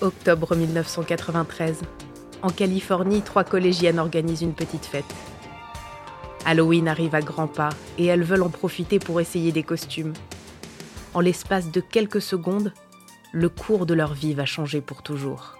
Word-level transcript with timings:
Octobre 0.00 0.56
1993. 0.56 1.82
En 2.42 2.50
Californie, 2.50 3.22
trois 3.22 3.44
collégiennes 3.44 3.98
organisent 3.98 4.42
une 4.42 4.52
petite 4.52 4.84
fête. 4.84 5.04
Halloween 6.44 6.88
arrive 6.88 7.14
à 7.14 7.22
grands 7.22 7.46
pas 7.46 7.70
et 7.96 8.06
elles 8.06 8.22
veulent 8.22 8.42
en 8.42 8.50
profiter 8.50 8.98
pour 8.98 9.20
essayer 9.20 9.52
des 9.52 9.62
costumes. 9.62 10.12
En 11.14 11.20
l'espace 11.20 11.70
de 11.70 11.80
quelques 11.80 12.20
secondes, 12.20 12.72
le 13.32 13.48
cours 13.48 13.86
de 13.86 13.94
leur 13.94 14.14
vie 14.14 14.34
va 14.34 14.44
changer 14.44 14.80
pour 14.80 15.02
toujours. 15.02 15.56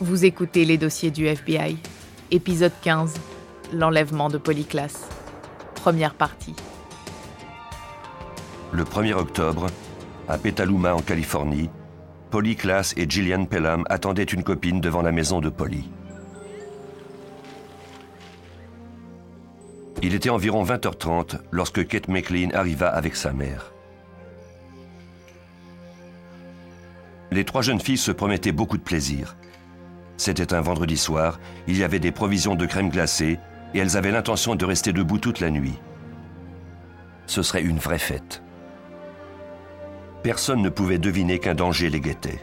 Vous 0.00 0.24
écoutez 0.24 0.64
les 0.64 0.78
dossiers 0.78 1.10
du 1.10 1.26
FBI. 1.26 1.76
Épisode 2.30 2.72
15. 2.82 3.14
L'enlèvement 3.72 4.28
de 4.28 4.38
Polyclass. 4.38 5.08
Première 5.76 6.14
partie. 6.14 6.56
Le 8.72 8.82
1er 8.82 9.14
octobre, 9.14 9.66
à 10.28 10.38
Petaluma 10.38 10.94
en 10.94 11.00
Californie, 11.00 11.70
Polly 12.30 12.56
Class 12.56 12.94
et 12.96 13.08
Gillian 13.08 13.44
Pelham 13.44 13.84
attendaient 13.88 14.24
une 14.24 14.42
copine 14.42 14.80
devant 14.80 15.02
la 15.02 15.12
maison 15.12 15.40
de 15.40 15.48
Polly. 15.48 15.88
Il 20.02 20.14
était 20.14 20.30
environ 20.30 20.64
20h30 20.64 21.38
lorsque 21.50 21.86
Kate 21.86 22.08
McLean 22.08 22.50
arriva 22.52 22.88
avec 22.88 23.16
sa 23.16 23.32
mère. 23.32 23.72
Les 27.30 27.44
trois 27.44 27.62
jeunes 27.62 27.80
filles 27.80 27.98
se 27.98 28.12
promettaient 28.12 28.52
beaucoup 28.52 28.76
de 28.76 28.82
plaisir. 28.82 29.36
C'était 30.16 30.54
un 30.54 30.60
vendredi 30.60 30.96
soir, 30.96 31.40
il 31.66 31.76
y 31.76 31.84
avait 31.84 31.98
des 31.98 32.12
provisions 32.12 32.54
de 32.54 32.66
crème 32.66 32.90
glacée 32.90 33.38
et 33.72 33.78
elles 33.78 33.96
avaient 33.96 34.12
l'intention 34.12 34.54
de 34.54 34.64
rester 34.64 34.92
debout 34.92 35.18
toute 35.18 35.40
la 35.40 35.50
nuit. 35.50 35.78
Ce 37.26 37.42
serait 37.42 37.62
une 37.62 37.78
vraie 37.78 37.98
fête 37.98 38.43
personne 40.24 40.62
ne 40.62 40.70
pouvait 40.70 40.98
deviner 40.98 41.38
qu'un 41.38 41.54
danger 41.54 41.90
les 41.90 42.00
guettait. 42.00 42.42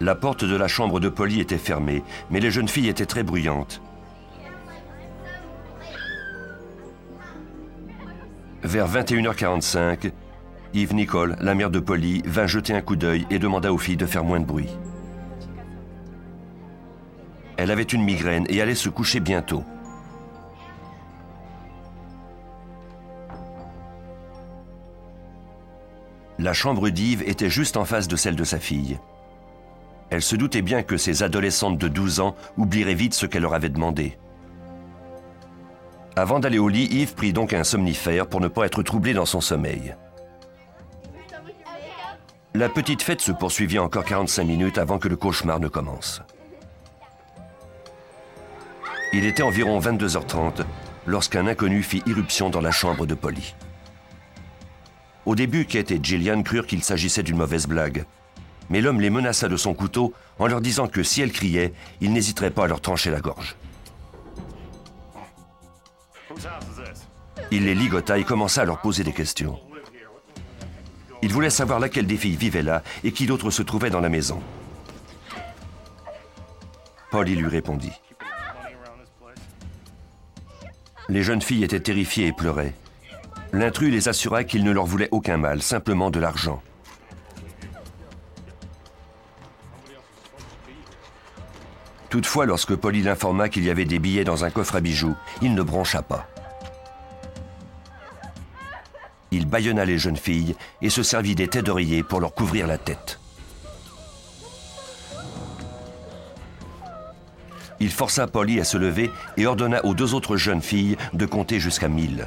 La 0.00 0.16
porte 0.16 0.44
de 0.44 0.56
la 0.56 0.66
chambre 0.66 0.98
de 0.98 1.08
Polly 1.08 1.40
était 1.40 1.58
fermée, 1.58 2.02
mais 2.28 2.40
les 2.40 2.50
jeunes 2.50 2.68
filles 2.68 2.88
étaient 2.88 3.06
très 3.06 3.22
bruyantes. 3.22 3.80
Vers 8.64 8.88
21h45, 8.88 10.10
Yves 10.74 10.94
Nicole, 10.94 11.36
la 11.40 11.54
mère 11.54 11.70
de 11.70 11.78
Polly, 11.78 12.20
vint 12.26 12.48
jeter 12.48 12.74
un 12.74 12.80
coup 12.80 12.96
d'œil 12.96 13.24
et 13.30 13.38
demanda 13.38 13.72
aux 13.72 13.78
filles 13.78 13.96
de 13.96 14.06
faire 14.06 14.24
moins 14.24 14.40
de 14.40 14.44
bruit. 14.44 14.76
Elle 17.56 17.70
avait 17.70 17.84
une 17.84 18.02
migraine 18.02 18.46
et 18.48 18.60
allait 18.60 18.74
se 18.74 18.88
coucher 18.88 19.20
bientôt. 19.20 19.62
La 26.38 26.52
chambre 26.52 26.88
d'Yves 26.88 27.22
était 27.26 27.50
juste 27.50 27.76
en 27.76 27.84
face 27.84 28.06
de 28.06 28.14
celle 28.14 28.36
de 28.36 28.44
sa 28.44 28.60
fille. 28.60 28.98
Elle 30.10 30.22
se 30.22 30.36
doutait 30.36 30.62
bien 30.62 30.82
que 30.84 30.96
ces 30.96 31.24
adolescentes 31.24 31.78
de 31.78 31.88
12 31.88 32.20
ans 32.20 32.36
oublieraient 32.56 32.94
vite 32.94 33.14
ce 33.14 33.26
qu'elle 33.26 33.42
leur 33.42 33.54
avait 33.54 33.68
demandé. 33.68 34.16
Avant 36.14 36.38
d'aller 36.38 36.58
au 36.58 36.68
lit, 36.68 36.86
Yves 36.90 37.14
prit 37.14 37.32
donc 37.32 37.52
un 37.52 37.64
somnifère 37.64 38.28
pour 38.28 38.40
ne 38.40 38.48
pas 38.48 38.66
être 38.66 38.82
troublé 38.82 39.14
dans 39.14 39.26
son 39.26 39.40
sommeil. 39.40 39.94
La 42.54 42.68
petite 42.68 43.02
fête 43.02 43.20
se 43.20 43.32
poursuivit 43.32 43.78
encore 43.78 44.04
45 44.04 44.44
minutes 44.44 44.78
avant 44.78 44.98
que 44.98 45.08
le 45.08 45.16
cauchemar 45.16 45.60
ne 45.60 45.68
commence. 45.68 46.22
Il 49.12 49.24
était 49.24 49.42
environ 49.42 49.78
22h30 49.80 50.64
lorsqu'un 51.06 51.46
inconnu 51.46 51.82
fit 51.82 52.02
irruption 52.06 52.50
dans 52.50 52.60
la 52.60 52.70
chambre 52.70 53.06
de 53.06 53.14
Polly. 53.14 53.54
Au 55.26 55.34
début, 55.34 55.66
Kate 55.66 55.90
et 55.90 56.00
Gillian 56.02 56.42
crurent 56.42 56.66
qu'il 56.66 56.82
s'agissait 56.82 57.22
d'une 57.22 57.36
mauvaise 57.36 57.66
blague. 57.66 58.04
Mais 58.70 58.80
l'homme 58.80 59.00
les 59.00 59.10
menaça 59.10 59.48
de 59.48 59.56
son 59.56 59.74
couteau 59.74 60.12
en 60.38 60.46
leur 60.46 60.60
disant 60.60 60.88
que 60.88 61.02
si 61.02 61.20
elles 61.20 61.32
criaient, 61.32 61.72
il 62.00 62.12
n'hésiterait 62.12 62.50
pas 62.50 62.64
à 62.64 62.66
leur 62.66 62.80
trancher 62.80 63.10
la 63.10 63.20
gorge. 63.20 63.56
Il 67.50 67.64
les 67.64 67.74
ligota 67.74 68.18
et 68.18 68.24
commença 68.24 68.62
à 68.62 68.64
leur 68.64 68.80
poser 68.80 69.04
des 69.04 69.12
questions. 69.12 69.58
Il 71.22 71.32
voulait 71.32 71.50
savoir 71.50 71.80
laquelle 71.80 72.06
des 72.06 72.16
filles 72.16 72.36
vivait 72.36 72.62
là 72.62 72.82
et 73.02 73.12
qui 73.12 73.26
d'autre 73.26 73.50
se 73.50 73.62
trouvait 73.62 73.90
dans 73.90 74.00
la 74.00 74.08
maison. 74.08 74.40
Polly 77.10 77.34
lui 77.34 77.48
répondit. 77.48 77.92
Les 81.08 81.22
jeunes 81.22 81.40
filles 81.40 81.64
étaient 81.64 81.80
terrifiées 81.80 82.26
et 82.26 82.32
pleuraient. 82.32 82.74
L'intrus 83.52 83.90
les 83.90 84.08
assura 84.08 84.44
qu'il 84.44 84.62
ne 84.64 84.70
leur 84.70 84.84
voulait 84.84 85.08
aucun 85.10 85.38
mal, 85.38 85.62
simplement 85.62 86.10
de 86.10 86.20
l'argent. 86.20 86.62
Toutefois, 92.10 92.46
lorsque 92.46 92.74
Polly 92.74 93.02
l'informa 93.02 93.48
qu'il 93.48 93.64
y 93.64 93.70
avait 93.70 93.84
des 93.84 93.98
billets 93.98 94.24
dans 94.24 94.44
un 94.44 94.50
coffre 94.50 94.76
à 94.76 94.80
bijoux, 94.80 95.14
il 95.42 95.54
ne 95.54 95.62
broncha 95.62 96.02
pas. 96.02 96.26
Il 99.30 99.46
bâillonna 99.46 99.84
les 99.84 99.98
jeunes 99.98 100.16
filles 100.16 100.56
et 100.80 100.88
se 100.88 101.02
servit 101.02 101.34
des 101.34 101.48
têtes 101.48 101.66
d'oreiller 101.66 102.02
pour 102.02 102.20
leur 102.20 102.34
couvrir 102.34 102.66
la 102.66 102.78
tête. 102.78 103.20
Il 107.80 107.90
força 107.90 108.26
Polly 108.26 108.58
à 108.58 108.64
se 108.64 108.76
lever 108.76 109.10
et 109.36 109.46
ordonna 109.46 109.84
aux 109.84 109.94
deux 109.94 110.14
autres 110.14 110.36
jeunes 110.36 110.62
filles 110.62 110.96
de 111.12 111.26
compter 111.26 111.60
jusqu'à 111.60 111.88
mille. 111.88 112.26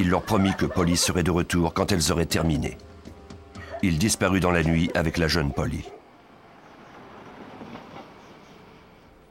Il 0.00 0.08
leur 0.08 0.22
promit 0.22 0.54
que 0.54 0.64
Polly 0.64 0.96
serait 0.96 1.22
de 1.22 1.30
retour 1.30 1.74
quand 1.74 1.92
elles 1.92 2.10
auraient 2.10 2.24
terminé. 2.24 2.78
Il 3.82 3.98
disparut 3.98 4.40
dans 4.40 4.50
la 4.50 4.62
nuit 4.62 4.90
avec 4.94 5.18
la 5.18 5.28
jeune 5.28 5.52
Polly. 5.52 5.84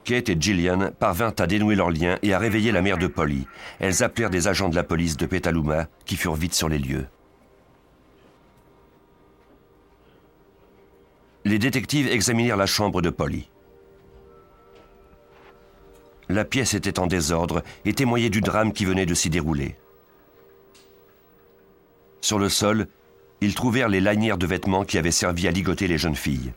Kate 0.04 0.28
et 0.28 0.36
Gillian 0.40 0.92
parvinrent 0.96 1.34
à 1.40 1.48
dénouer 1.48 1.74
leurs 1.74 1.90
liens 1.90 2.20
et 2.22 2.34
à 2.34 2.38
réveiller 2.38 2.70
la 2.70 2.82
mère 2.82 2.98
de 2.98 3.08
Polly. 3.08 3.48
Elles 3.80 4.04
appelèrent 4.04 4.30
des 4.30 4.46
agents 4.46 4.68
de 4.68 4.76
la 4.76 4.84
police 4.84 5.16
de 5.16 5.26
Petaluma 5.26 5.88
qui 6.04 6.14
furent 6.14 6.36
vite 6.36 6.54
sur 6.54 6.68
les 6.68 6.78
lieux. 6.78 7.08
Les 11.44 11.58
détectives 11.58 12.06
examinèrent 12.06 12.56
la 12.56 12.66
chambre 12.66 13.02
de 13.02 13.10
Polly. 13.10 13.50
La 16.28 16.44
pièce 16.44 16.74
était 16.74 17.00
en 17.00 17.08
désordre 17.08 17.64
et 17.84 17.92
témoignait 17.92 18.30
du 18.30 18.40
drame 18.40 18.72
qui 18.72 18.84
venait 18.84 19.06
de 19.06 19.14
s'y 19.14 19.30
dérouler. 19.30 19.76
Sur 22.20 22.38
le 22.38 22.48
sol, 22.48 22.86
ils 23.40 23.54
trouvèrent 23.54 23.88
les 23.88 24.00
lanières 24.00 24.38
de 24.38 24.46
vêtements 24.46 24.84
qui 24.84 24.98
avaient 24.98 25.10
servi 25.10 25.48
à 25.48 25.50
ligoter 25.50 25.88
les 25.88 25.98
jeunes 25.98 26.16
filles. 26.16 26.52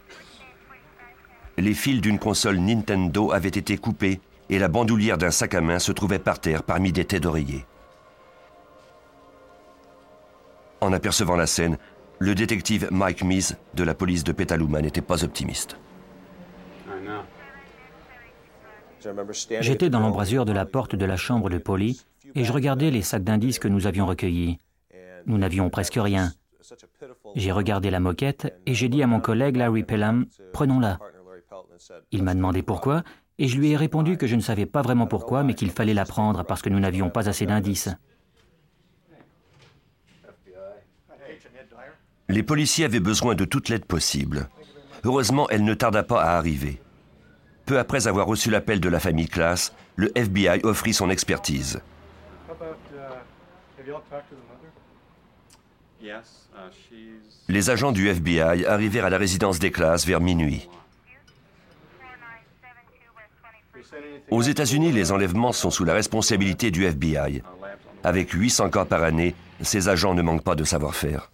Les 1.57 1.73
fils 1.73 2.01
d'une 2.01 2.19
console 2.19 2.57
Nintendo 2.57 3.31
avaient 3.31 3.47
été 3.47 3.77
coupés 3.77 4.19
et 4.49 4.59
la 4.59 4.67
bandoulière 4.67 5.17
d'un 5.17 5.31
sac 5.31 5.53
à 5.53 5.61
main 5.61 5.79
se 5.79 5.91
trouvait 5.91 6.19
par 6.19 6.39
terre 6.39 6.63
parmi 6.63 6.91
des 6.91 7.05
têtes 7.05 7.23
d'oreiller. 7.23 7.65
En 10.81 10.91
apercevant 10.91 11.35
la 11.37 11.47
scène, 11.47 11.77
le 12.19 12.35
détective 12.35 12.87
Mike 12.91 13.23
Meese 13.23 13.55
de 13.73 13.83
la 13.83 13.93
police 13.93 14.23
de 14.23 14.31
Petaluma 14.31 14.81
n'était 14.81 15.01
pas 15.01 15.23
optimiste. 15.23 15.77
J'étais 19.61 19.89
dans 19.89 19.99
l'embrasure 19.99 20.45
de 20.45 20.51
la 20.51 20.65
porte 20.65 20.95
de 20.95 21.05
la 21.05 21.17
chambre 21.17 21.49
de 21.49 21.57
Polly 21.57 22.01
et 22.35 22.43
je 22.43 22.51
regardais 22.51 22.91
les 22.91 23.01
sacs 23.01 23.23
d'indices 23.23 23.59
que 23.59 23.67
nous 23.67 23.87
avions 23.87 24.05
recueillis. 24.05 24.59
Nous 25.25 25.37
n'avions 25.37 25.69
presque 25.69 25.97
rien. 25.97 26.31
J'ai 27.35 27.51
regardé 27.51 27.89
la 27.89 27.99
moquette 27.99 28.53
et 28.65 28.73
j'ai 28.73 28.89
dit 28.89 29.03
à 29.03 29.07
mon 29.07 29.19
collègue 29.19 29.57
Larry 29.57 29.83
Pelham, 29.83 30.25
prenons-la. 30.53 30.99
Il 32.11 32.23
m'a 32.23 32.33
demandé 32.33 32.61
pourquoi 32.61 33.03
et 33.39 33.47
je 33.47 33.57
lui 33.57 33.71
ai 33.71 33.75
répondu 33.75 34.17
que 34.17 34.27
je 34.27 34.35
ne 34.35 34.41
savais 34.41 34.65
pas 34.65 34.81
vraiment 34.81 35.07
pourquoi, 35.07 35.43
mais 35.43 35.55
qu'il 35.55 35.71
fallait 35.71 35.93
la 35.93 36.05
prendre 36.05 36.43
parce 36.43 36.61
que 36.61 36.69
nous 36.69 36.79
n'avions 36.79 37.09
pas 37.09 37.27
assez 37.29 37.45
d'indices. 37.45 37.89
Les 42.29 42.43
policiers 42.43 42.85
avaient 42.85 42.99
besoin 42.99 43.35
de 43.35 43.45
toute 43.45 43.69
l'aide 43.69 43.85
possible. 43.85 44.47
Heureusement, 45.03 45.49
elle 45.49 45.63
ne 45.63 45.73
tarda 45.73 46.03
pas 46.03 46.23
à 46.23 46.37
arriver. 46.37 46.81
Peu 47.65 47.79
après 47.79 48.07
avoir 48.07 48.27
reçu 48.27 48.49
l'appel 48.49 48.79
de 48.79 48.89
la 48.89 48.99
famille 48.99 49.27
Class, 49.27 49.73
le 49.95 50.11
FBI 50.17 50.61
offrit 50.63 50.93
son 50.93 51.09
expertise. 51.09 51.81
Uh, 56.03 56.19
Les 57.47 57.69
agents 57.69 57.93
du 57.93 58.09
FBI 58.09 58.65
arrivèrent 58.65 59.05
à 59.05 59.09
la 59.09 59.17
résidence 59.17 59.59
des 59.59 59.71
classes 59.71 60.05
vers 60.05 60.19
minuit. 60.19 60.67
Aux 64.29 64.41
États-Unis, 64.41 64.91
les 64.91 65.13
enlèvements 65.13 65.53
sont 65.53 65.71
sous 65.71 65.85
la 65.85 65.93
responsabilité 65.93 66.71
du 66.71 66.83
FBI. 66.83 67.41
Avec 68.03 68.31
800 68.31 68.69
cas 68.69 68.83
par 68.83 69.03
année, 69.03 69.33
ces 69.61 69.87
agents 69.87 70.13
ne 70.13 70.21
manquent 70.21 70.43
pas 70.43 70.55
de 70.55 70.65
savoir-faire. 70.65 71.31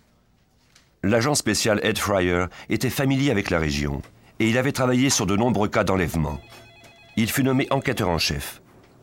L'agent 1.01 1.33
spécial 1.33 1.79
Ed 1.81 1.97
Fryer 1.97 2.45
était 2.69 2.91
familier 2.91 3.31
avec 3.31 3.49
la 3.49 3.57
région 3.57 4.03
et 4.39 4.49
il 4.49 4.57
avait 4.57 4.71
travaillé 4.71 5.09
sur 5.09 5.25
de 5.25 5.35
nombreux 5.35 5.69
cas 5.69 5.83
d'enlèvement. 5.83 6.39
Il 7.17 7.31
fut 7.31 7.43
nommé 7.43 7.65
enquêteur 7.71 8.09
en 8.09 8.19
chef. 8.19 8.61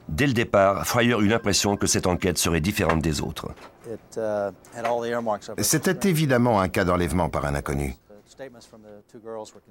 Dès 0.09 0.27
le 0.27 0.33
départ, 0.33 0.87
Fryer 0.87 1.17
eut 1.21 1.29
l'impression 1.29 1.77
que 1.77 1.87
cette 1.87 2.07
enquête 2.07 2.39
serait 2.39 2.61
différente 2.61 3.03
des 3.03 3.21
autres. 3.21 3.49
C'était 5.59 6.09
évidemment 6.09 6.61
un 6.61 6.69
cas 6.69 6.85
d'enlèvement 6.85 7.29
par 7.29 7.45
un 7.45 7.55
inconnu. 7.55 7.97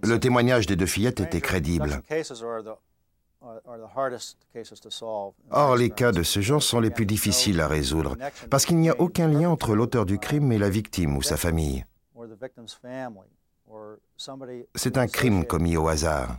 Le 0.04 0.18
témoignage 0.18 0.66
des 0.66 0.76
deux 0.76 0.86
fillettes 0.86 1.20
était 1.20 1.42
crédible. 1.42 2.02
Or, 5.52 5.76
les 5.76 5.90
cas 5.90 6.12
de 6.12 6.24
ce 6.24 6.42
genre 6.42 6.64
sont 6.64 6.80
les 6.80 6.90
plus 6.90 7.06
difficiles 7.06 7.62
à 7.62 7.68
résoudre, 7.68 8.16
parce 8.50 8.66
qu'il 8.66 8.78
n'y 8.78 8.90
a 8.90 9.00
aucun 9.00 9.28
lien 9.28 9.50
entre 9.50 9.76
l'auteur 9.76 10.06
du 10.06 10.18
crime 10.18 10.52
et 10.52 10.58
la 10.58 10.70
victime 10.70 11.16
ou 11.16 11.22
sa 11.22 11.38
famille. 11.38 11.86
C'est 14.76 14.98
un 14.98 15.08
crime 15.08 15.46
commis 15.46 15.78
au 15.78 15.88
hasard. 15.88 16.38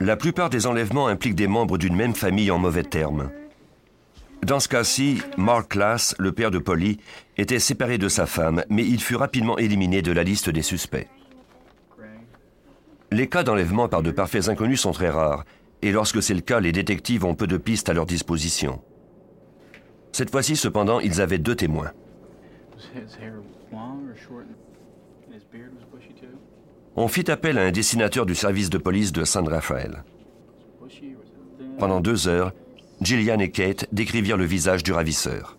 La 0.00 0.16
plupart 0.16 0.50
des 0.50 0.66
enlèvements 0.66 1.06
impliquent 1.06 1.34
des 1.34 1.46
membres 1.46 1.78
d'une 1.78 1.96
même 1.96 2.14
famille 2.14 2.50
en 2.50 2.58
mauvais 2.58 2.82
termes. 2.82 3.30
Dans 4.42 4.60
ce 4.60 4.68
cas-ci, 4.68 5.22
Mark 5.36 5.70
Class, 5.70 6.14
le 6.18 6.32
père 6.32 6.50
de 6.50 6.58
Polly, 6.58 6.98
était 7.36 7.60
séparé 7.60 7.96
de 7.96 8.08
sa 8.08 8.26
femme, 8.26 8.64
mais 8.68 8.84
il 8.84 9.00
fut 9.00 9.16
rapidement 9.16 9.56
éliminé 9.56 10.02
de 10.02 10.12
la 10.12 10.24
liste 10.24 10.50
des 10.50 10.62
suspects. 10.62 11.08
Les 13.12 13.28
cas 13.28 13.44
d'enlèvement 13.44 13.88
par 13.88 14.02
de 14.02 14.10
parfaits 14.10 14.48
inconnus 14.48 14.80
sont 14.80 14.92
très 14.92 15.10
rares, 15.10 15.44
et 15.80 15.92
lorsque 15.92 16.22
c'est 16.22 16.34
le 16.34 16.40
cas, 16.40 16.60
les 16.60 16.72
détectives 16.72 17.24
ont 17.24 17.34
peu 17.34 17.46
de 17.46 17.56
pistes 17.56 17.88
à 17.88 17.92
leur 17.92 18.06
disposition. 18.06 18.80
Cette 20.12 20.30
fois-ci, 20.30 20.56
cependant, 20.56 20.98
ils 21.00 21.20
avaient 21.20 21.38
deux 21.38 21.54
témoins. 21.54 21.92
On 26.94 27.08
fit 27.08 27.30
appel 27.30 27.56
à 27.56 27.62
un 27.62 27.70
dessinateur 27.70 28.26
du 28.26 28.34
service 28.34 28.68
de 28.68 28.76
police 28.76 29.12
de 29.12 29.24
San 29.24 29.48
Rafael. 29.48 30.04
Pendant 31.78 32.00
deux 32.00 32.28
heures, 32.28 32.52
Gillian 33.00 33.38
et 33.38 33.50
Kate 33.50 33.86
décrivirent 33.92 34.36
le 34.36 34.44
visage 34.44 34.82
du 34.82 34.92
ravisseur. 34.92 35.56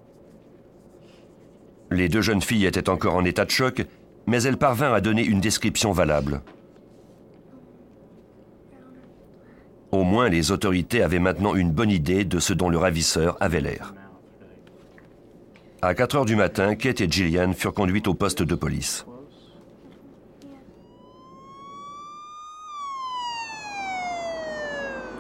Les 1.89 2.07
deux 2.07 2.21
jeunes 2.21 2.41
filles 2.41 2.65
étaient 2.65 2.89
encore 2.89 3.15
en 3.15 3.25
état 3.25 3.45
de 3.45 3.51
choc, 3.51 3.83
mais 4.27 4.43
elles 4.43 4.57
parvinrent 4.57 4.93
à 4.93 5.01
donner 5.01 5.25
une 5.25 5.41
description 5.41 5.91
valable. 5.91 6.41
Au 9.91 10.03
moins, 10.03 10.29
les 10.29 10.51
autorités 10.51 11.01
avaient 11.01 11.19
maintenant 11.19 11.55
une 11.55 11.71
bonne 11.71 11.91
idée 11.91 12.25
de 12.25 12.39
ce 12.39 12.53
dont 12.53 12.69
le 12.69 12.77
ravisseur 12.77 13.37
avait 13.39 13.61
l'air. 13.61 13.93
À 15.81 15.93
4 15.95 16.15
heures 16.15 16.25
du 16.25 16.35
matin, 16.35 16.75
Kate 16.75 17.01
et 17.01 17.09
Gillian 17.09 17.53
furent 17.53 17.73
conduites 17.73 18.07
au 18.07 18.13
poste 18.13 18.43
de 18.43 18.55
police. 18.55 19.05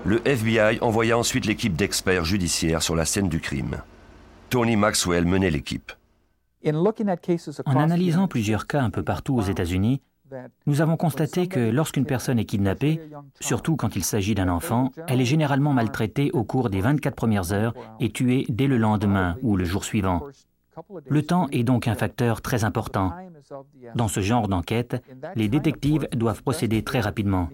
Le 0.05 0.21
FBI 0.27 0.79
envoya 0.81 1.17
ensuite 1.17 1.45
l'équipe 1.45 1.75
d'experts 1.75 2.25
judiciaires 2.25 2.81
sur 2.81 2.93
la 2.95 3.05
scène 3.05 3.29
du 3.29 3.39
crime. 3.39 3.81
Tony 4.49 4.75
Maxwell 4.75 5.25
menait 5.25 5.49
l'équipe. 5.49 5.93
En 7.65 7.77
analysant 7.77 8.27
plusieurs 8.27 8.67
cas 8.67 8.81
un 8.81 8.89
peu 8.89 9.01
partout 9.01 9.35
aux 9.35 9.41
États-Unis, 9.41 10.01
nous 10.65 10.81
avons 10.81 10.97
constaté 10.97 11.47
que 11.47 11.59
lorsqu'une 11.59 12.05
personne 12.05 12.37
est 12.37 12.45
kidnappée, 12.45 12.99
surtout 13.39 13.77
quand 13.77 13.95
il 13.95 14.03
s'agit 14.03 14.35
d'un 14.35 14.49
enfant, 14.49 14.91
elle 15.07 15.21
est 15.21 15.25
généralement 15.25 15.71
maltraitée 15.71 16.31
au 16.31 16.43
cours 16.43 16.69
des 16.69 16.81
24 16.81 17.15
premières 17.15 17.53
heures 17.53 17.73
et 18.01 18.09
tuée 18.09 18.45
dès 18.49 18.67
le 18.67 18.77
lendemain 18.77 19.37
ou 19.41 19.55
le 19.55 19.63
jour 19.63 19.85
suivant. 19.85 20.21
Le 21.07 21.21
temps 21.21 21.47
est 21.51 21.63
donc 21.63 21.87
un 21.87 21.95
facteur 21.95 22.41
très 22.41 22.65
important. 22.65 23.13
Dans 23.95 24.07
ce 24.07 24.19
genre 24.19 24.49
d'enquête, 24.49 25.01
les 25.35 25.47
détectives 25.47 26.07
doivent 26.13 26.41
procéder 26.41 26.83
très 26.83 26.99
rapidement. 26.99 27.49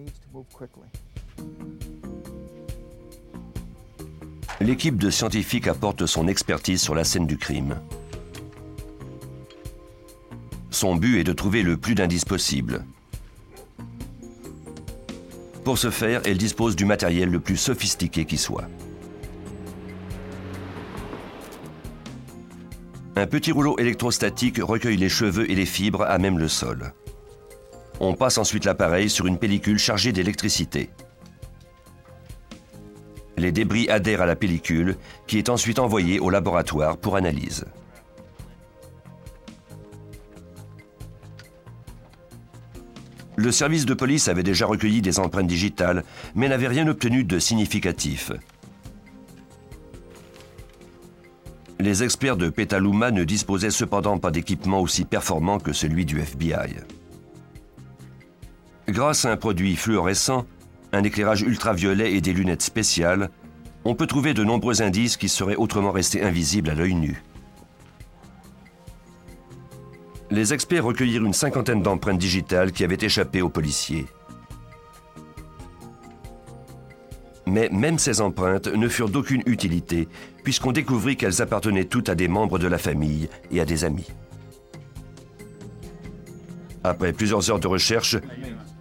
L'équipe 4.60 4.98
de 4.98 5.10
scientifiques 5.10 5.68
apporte 5.68 6.06
son 6.06 6.28
expertise 6.28 6.80
sur 6.80 6.94
la 6.94 7.04
scène 7.04 7.26
du 7.26 7.38
crime. 7.38 7.80
Son 10.70 10.96
but 10.96 11.18
est 11.18 11.24
de 11.24 11.32
trouver 11.32 11.62
le 11.62 11.76
plus 11.76 11.94
d'indices 11.94 12.24
possible. 12.24 12.84
Pour 15.64 15.78
ce 15.78 15.90
faire, 15.90 16.22
elle 16.24 16.38
dispose 16.38 16.76
du 16.76 16.84
matériel 16.84 17.30
le 17.30 17.40
plus 17.40 17.56
sophistiqué 17.56 18.24
qui 18.24 18.36
soit. 18.36 18.68
Un 23.16 23.26
petit 23.26 23.52
rouleau 23.52 23.78
électrostatique 23.78 24.58
recueille 24.62 24.96
les 24.96 25.08
cheveux 25.08 25.50
et 25.50 25.54
les 25.54 25.66
fibres 25.66 26.02
à 26.02 26.18
même 26.18 26.38
le 26.38 26.48
sol. 26.48 26.92
On 27.98 28.14
passe 28.14 28.38
ensuite 28.38 28.64
l'appareil 28.64 29.10
sur 29.10 29.26
une 29.26 29.36
pellicule 29.36 29.78
chargée 29.78 30.12
d'électricité. 30.12 30.88
Les 33.40 33.52
débris 33.52 33.88
adhèrent 33.88 34.20
à 34.20 34.26
la 34.26 34.36
pellicule 34.36 34.98
qui 35.26 35.38
est 35.38 35.48
ensuite 35.48 35.78
envoyée 35.78 36.20
au 36.20 36.28
laboratoire 36.28 36.98
pour 36.98 37.16
analyse. 37.16 37.64
Le 43.36 43.50
service 43.50 43.86
de 43.86 43.94
police 43.94 44.28
avait 44.28 44.42
déjà 44.42 44.66
recueilli 44.66 45.00
des 45.00 45.18
empreintes 45.18 45.46
digitales, 45.46 46.04
mais 46.34 46.50
n'avait 46.50 46.68
rien 46.68 46.86
obtenu 46.86 47.24
de 47.24 47.38
significatif. 47.38 48.30
Les 51.78 52.02
experts 52.02 52.36
de 52.36 52.50
Petaluma 52.50 53.10
ne 53.10 53.24
disposaient 53.24 53.70
cependant 53.70 54.18
pas 54.18 54.30
d'équipement 54.30 54.82
aussi 54.82 55.06
performant 55.06 55.58
que 55.58 55.72
celui 55.72 56.04
du 56.04 56.20
FBI. 56.20 56.76
Grâce 58.86 59.24
à 59.24 59.32
un 59.32 59.38
produit 59.38 59.76
fluorescent, 59.76 60.44
un 60.92 61.02
éclairage 61.02 61.42
ultraviolet 61.42 62.12
et 62.12 62.20
des 62.20 62.32
lunettes 62.32 62.62
spéciales, 62.62 63.30
on 63.84 63.94
peut 63.94 64.06
trouver 64.06 64.34
de 64.34 64.44
nombreux 64.44 64.82
indices 64.82 65.16
qui 65.16 65.28
seraient 65.28 65.56
autrement 65.56 65.92
restés 65.92 66.22
invisibles 66.22 66.70
à 66.70 66.74
l'œil 66.74 66.94
nu. 66.94 67.22
Les 70.30 70.52
experts 70.52 70.84
recueillirent 70.84 71.24
une 71.24 71.32
cinquantaine 71.32 71.82
d'empreintes 71.82 72.18
digitales 72.18 72.72
qui 72.72 72.84
avaient 72.84 72.98
échappé 73.00 73.42
aux 73.42 73.48
policiers. 73.48 74.06
Mais 77.46 77.68
même 77.72 77.98
ces 77.98 78.20
empreintes 78.20 78.68
ne 78.68 78.86
furent 78.86 79.08
d'aucune 79.08 79.42
utilité, 79.46 80.08
puisqu'on 80.44 80.70
découvrit 80.70 81.16
qu'elles 81.16 81.42
appartenaient 81.42 81.84
toutes 81.84 82.08
à 82.08 82.14
des 82.14 82.28
membres 82.28 82.60
de 82.60 82.68
la 82.68 82.78
famille 82.78 83.28
et 83.50 83.60
à 83.60 83.64
des 83.64 83.84
amis. 83.84 84.06
Après 86.84 87.12
plusieurs 87.12 87.50
heures 87.50 87.58
de 87.60 87.66
recherche, 87.66 88.16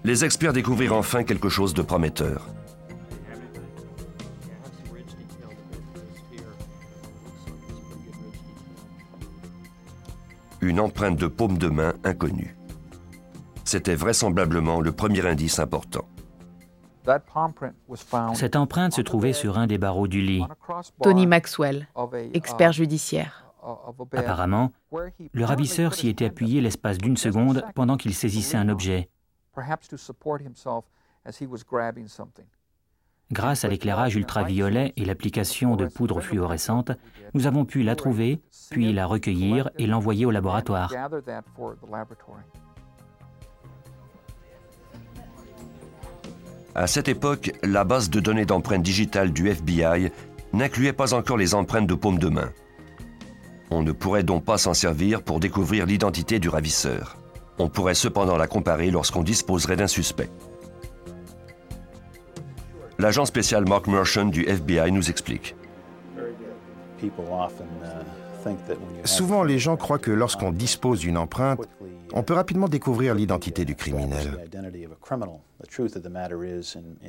les 0.03 0.25
experts 0.25 0.53
découvrirent 0.53 0.95
enfin 0.95 1.23
quelque 1.23 1.49
chose 1.49 1.73
de 1.73 1.81
prometteur. 1.81 2.47
Une 10.61 10.79
empreinte 10.79 11.17
de 11.17 11.27
paume 11.27 11.57
de 11.57 11.67
main 11.67 11.93
inconnue. 12.03 12.55
C'était 13.63 13.95
vraisemblablement 13.95 14.81
le 14.81 14.91
premier 14.91 15.25
indice 15.25 15.59
important. 15.59 16.07
Cette 18.33 18.55
empreinte 18.55 18.93
se 18.93 19.01
trouvait 19.01 19.33
sur 19.33 19.57
un 19.57 19.67
des 19.67 19.77
barreaux 19.77 20.07
du 20.07 20.21
lit. 20.21 20.43
Tony 21.01 21.27
Maxwell, 21.27 21.87
expert 22.33 22.71
judiciaire. 22.71 23.45
Apparemment, 24.13 24.71
le 25.31 25.45
ravisseur 25.45 25.93
s'y 25.93 26.07
était 26.07 26.25
appuyé 26.25 26.61
l'espace 26.61 26.97
d'une 26.97 27.17
seconde 27.17 27.63
pendant 27.75 27.97
qu'il 27.97 28.13
saisissait 28.13 28.57
un 28.57 28.69
objet. 28.69 29.09
Grâce 33.31 33.63
à 33.63 33.67
l'éclairage 33.67 34.15
ultraviolet 34.15 34.91
et 34.97 35.05
l'application 35.05 35.75
de 35.75 35.85
poudre 35.85 36.19
fluorescente, 36.19 36.91
nous 37.35 37.45
avons 37.45 37.63
pu 37.63 37.83
la 37.83 37.95
trouver, 37.95 38.41
puis 38.71 38.91
la 38.91 39.05
recueillir 39.05 39.69
et 39.77 39.85
l'envoyer 39.85 40.25
au 40.25 40.31
laboratoire. 40.31 40.91
À 46.73 46.87
cette 46.87 47.07
époque, 47.07 47.51
la 47.61 47.83
base 47.83 48.09
de 48.09 48.19
données 48.19 48.45
d'empreintes 48.45 48.83
digitales 48.83 49.31
du 49.31 49.49
FBI 49.49 50.11
n'incluait 50.53 50.93
pas 50.93 51.13
encore 51.13 51.37
les 51.37 51.53
empreintes 51.53 51.87
de 51.87 51.95
paume 51.95 52.17
de 52.17 52.29
main. 52.29 52.51
On 53.69 53.83
ne 53.83 53.91
pourrait 53.91 54.23
donc 54.23 54.45
pas 54.45 54.57
s'en 54.57 54.73
servir 54.73 55.21
pour 55.21 55.39
découvrir 55.39 55.85
l'identité 55.85 56.39
du 56.39 56.49
ravisseur. 56.49 57.17
On 57.59 57.67
pourrait 57.67 57.95
cependant 57.95 58.37
la 58.37 58.47
comparer 58.47 58.89
lorsqu'on 58.89 59.21
disposerait 59.21 59.75
d'un 59.75 59.87
suspect. 59.87 60.29
L'agent 62.97 63.25
spécial 63.25 63.67
Mark 63.67 63.87
Mershon 63.87 64.25
du 64.25 64.43
FBI 64.43 64.91
nous 64.91 65.09
explique. 65.09 65.55
Souvent, 69.05 69.43
les 69.43 69.59
gens 69.59 69.77
croient 69.77 69.99
que 69.99 70.11
lorsqu'on 70.11 70.51
dispose 70.51 70.99
d'une 70.99 71.17
empreinte, 71.17 71.61
on 72.13 72.23
peut 72.23 72.33
rapidement 72.33 72.67
découvrir 72.67 73.13
l'identité 73.15 73.65
du 73.65 73.75
criminel. 73.75 74.49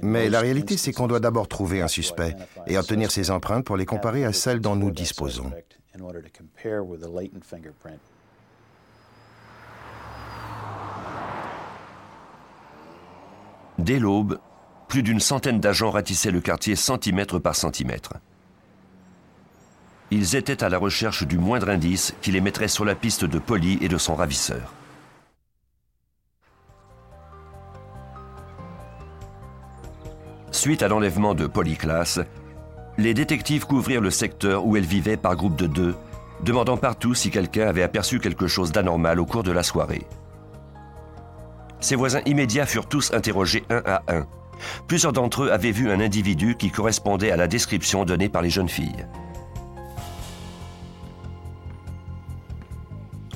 Mais 0.02 0.28
la 0.28 0.40
réalité, 0.40 0.76
c'est 0.76 0.92
qu'on 0.92 1.06
doit 1.06 1.20
d'abord 1.20 1.48
trouver 1.48 1.82
un 1.82 1.88
suspect 1.88 2.36
et 2.66 2.76
obtenir 2.76 3.10
ses 3.10 3.30
empreintes 3.30 3.64
pour 3.64 3.76
les 3.76 3.86
comparer 3.86 4.24
à 4.24 4.32
celles 4.32 4.60
dont 4.60 4.76
nous 4.76 4.90
disposons. 4.90 5.50
Dès 13.80 13.98
l'aube, 13.98 14.38
plus 14.88 15.02
d'une 15.02 15.20
centaine 15.20 15.58
d'agents 15.58 15.90
ratissaient 15.90 16.30
le 16.30 16.42
quartier 16.42 16.76
centimètre 16.76 17.38
par 17.38 17.56
centimètre. 17.56 18.12
Ils 20.10 20.36
étaient 20.36 20.62
à 20.62 20.68
la 20.68 20.76
recherche 20.76 21.26
du 21.26 21.38
moindre 21.38 21.70
indice 21.70 22.14
qui 22.20 22.30
les 22.30 22.42
mettrait 22.42 22.68
sur 22.68 22.84
la 22.84 22.94
piste 22.94 23.24
de 23.24 23.38
Polly 23.38 23.78
et 23.80 23.88
de 23.88 23.96
son 23.96 24.14
ravisseur. 24.14 24.74
Suite 30.50 30.82
à 30.82 30.88
l'enlèvement 30.88 31.34
de 31.34 31.46
Polly 31.46 31.76
Class, 31.76 32.20
les 32.98 33.14
détectives 33.14 33.64
couvrirent 33.64 34.02
le 34.02 34.10
secteur 34.10 34.66
où 34.66 34.76
elle 34.76 34.84
vivait 34.84 35.16
par 35.16 35.36
groupe 35.36 35.56
de 35.56 35.66
deux, 35.66 35.94
demandant 36.44 36.76
partout 36.76 37.14
si 37.14 37.30
quelqu'un 37.30 37.68
avait 37.68 37.82
aperçu 37.82 38.20
quelque 38.20 38.46
chose 38.46 38.72
d'anormal 38.72 39.20
au 39.20 39.24
cours 39.24 39.42
de 39.42 39.52
la 39.52 39.62
soirée. 39.62 40.06
Ses 41.80 41.96
voisins 41.96 42.20
immédiats 42.26 42.66
furent 42.66 42.86
tous 42.86 43.12
interrogés 43.12 43.64
un 43.70 43.82
à 43.86 44.02
un. 44.08 44.26
Plusieurs 44.86 45.12
d'entre 45.12 45.44
eux 45.44 45.52
avaient 45.52 45.70
vu 45.70 45.90
un 45.90 46.00
individu 46.00 46.54
qui 46.56 46.70
correspondait 46.70 47.30
à 47.30 47.36
la 47.36 47.48
description 47.48 48.04
donnée 48.04 48.28
par 48.28 48.42
les 48.42 48.50
jeunes 48.50 48.68
filles. 48.68 49.06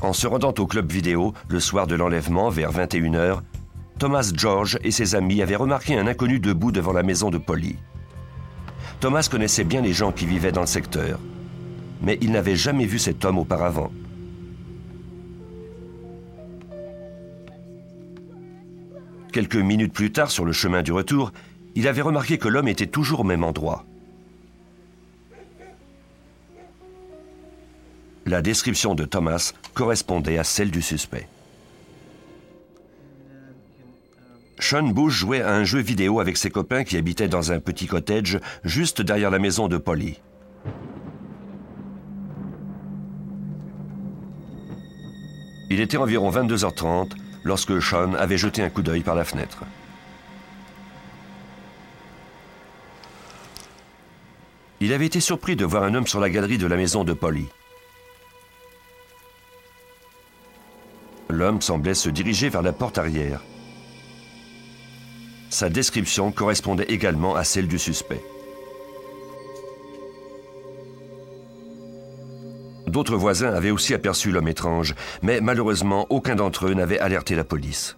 En 0.02 0.12
se 0.12 0.26
rendant 0.26 0.52
au 0.58 0.66
club 0.66 0.92
vidéo 0.92 1.32
le 1.48 1.60
soir 1.60 1.86
de 1.86 1.94
l'enlèvement 1.94 2.50
vers 2.50 2.70
21h, 2.70 3.40
Thomas 3.98 4.30
George 4.34 4.78
et 4.84 4.90
ses 4.90 5.14
amis 5.14 5.40
avaient 5.40 5.56
remarqué 5.56 5.96
un 5.96 6.06
inconnu 6.06 6.40
debout 6.40 6.72
devant 6.72 6.92
la 6.92 7.02
maison 7.02 7.30
de 7.30 7.38
Polly. 7.38 7.76
Thomas 9.00 9.28
connaissait 9.30 9.64
bien 9.64 9.80
les 9.80 9.94
gens 9.94 10.12
qui 10.12 10.26
vivaient 10.26 10.52
dans 10.52 10.60
le 10.60 10.66
secteur, 10.66 11.18
mais 12.02 12.18
il 12.20 12.32
n'avait 12.32 12.56
jamais 12.56 12.84
vu 12.84 12.98
cet 12.98 13.24
homme 13.24 13.38
auparavant. 13.38 13.90
Quelques 19.34 19.56
minutes 19.56 19.92
plus 19.92 20.12
tard, 20.12 20.30
sur 20.30 20.44
le 20.44 20.52
chemin 20.52 20.84
du 20.84 20.92
retour, 20.92 21.32
il 21.74 21.88
avait 21.88 22.02
remarqué 22.02 22.38
que 22.38 22.46
l'homme 22.46 22.68
était 22.68 22.86
toujours 22.86 23.18
au 23.18 23.24
même 23.24 23.42
endroit. 23.42 23.84
La 28.26 28.42
description 28.42 28.94
de 28.94 29.04
Thomas 29.04 29.52
correspondait 29.74 30.38
à 30.38 30.44
celle 30.44 30.70
du 30.70 30.80
suspect. 30.80 31.26
Sean 34.60 34.84
Bush 34.84 35.14
jouait 35.14 35.42
à 35.42 35.52
un 35.52 35.64
jeu 35.64 35.80
vidéo 35.80 36.20
avec 36.20 36.36
ses 36.36 36.50
copains 36.50 36.84
qui 36.84 36.96
habitaient 36.96 37.26
dans 37.26 37.50
un 37.50 37.58
petit 37.58 37.88
cottage 37.88 38.38
juste 38.62 39.02
derrière 39.02 39.32
la 39.32 39.40
maison 39.40 39.66
de 39.66 39.78
Polly. 39.78 40.20
Il 45.70 45.80
était 45.80 45.96
environ 45.96 46.30
22h30 46.30 47.23
lorsque 47.44 47.80
Sean 47.80 48.14
avait 48.14 48.38
jeté 48.38 48.62
un 48.62 48.70
coup 48.70 48.82
d'œil 48.82 49.02
par 49.02 49.14
la 49.14 49.24
fenêtre. 49.24 49.64
Il 54.80 54.92
avait 54.92 55.06
été 55.06 55.20
surpris 55.20 55.56
de 55.56 55.64
voir 55.64 55.84
un 55.84 55.94
homme 55.94 56.06
sur 56.06 56.20
la 56.20 56.28
galerie 56.28 56.58
de 56.58 56.66
la 56.66 56.76
maison 56.76 57.04
de 57.04 57.12
Polly. 57.12 57.46
L'homme 61.30 61.62
semblait 61.62 61.94
se 61.94 62.08
diriger 62.10 62.48
vers 62.48 62.62
la 62.62 62.72
porte 62.72 62.98
arrière. 62.98 63.40
Sa 65.50 65.68
description 65.68 66.32
correspondait 66.32 66.84
également 66.84 67.34
à 67.34 67.44
celle 67.44 67.68
du 67.68 67.78
suspect. 67.78 68.22
D'autres 72.94 73.16
voisins 73.16 73.52
avaient 73.52 73.72
aussi 73.72 73.92
aperçu 73.92 74.30
l'homme 74.30 74.46
étrange, 74.46 74.94
mais 75.20 75.40
malheureusement, 75.40 76.06
aucun 76.10 76.36
d'entre 76.36 76.66
eux 76.68 76.74
n'avait 76.74 77.00
alerté 77.00 77.34
la 77.34 77.42
police. 77.42 77.96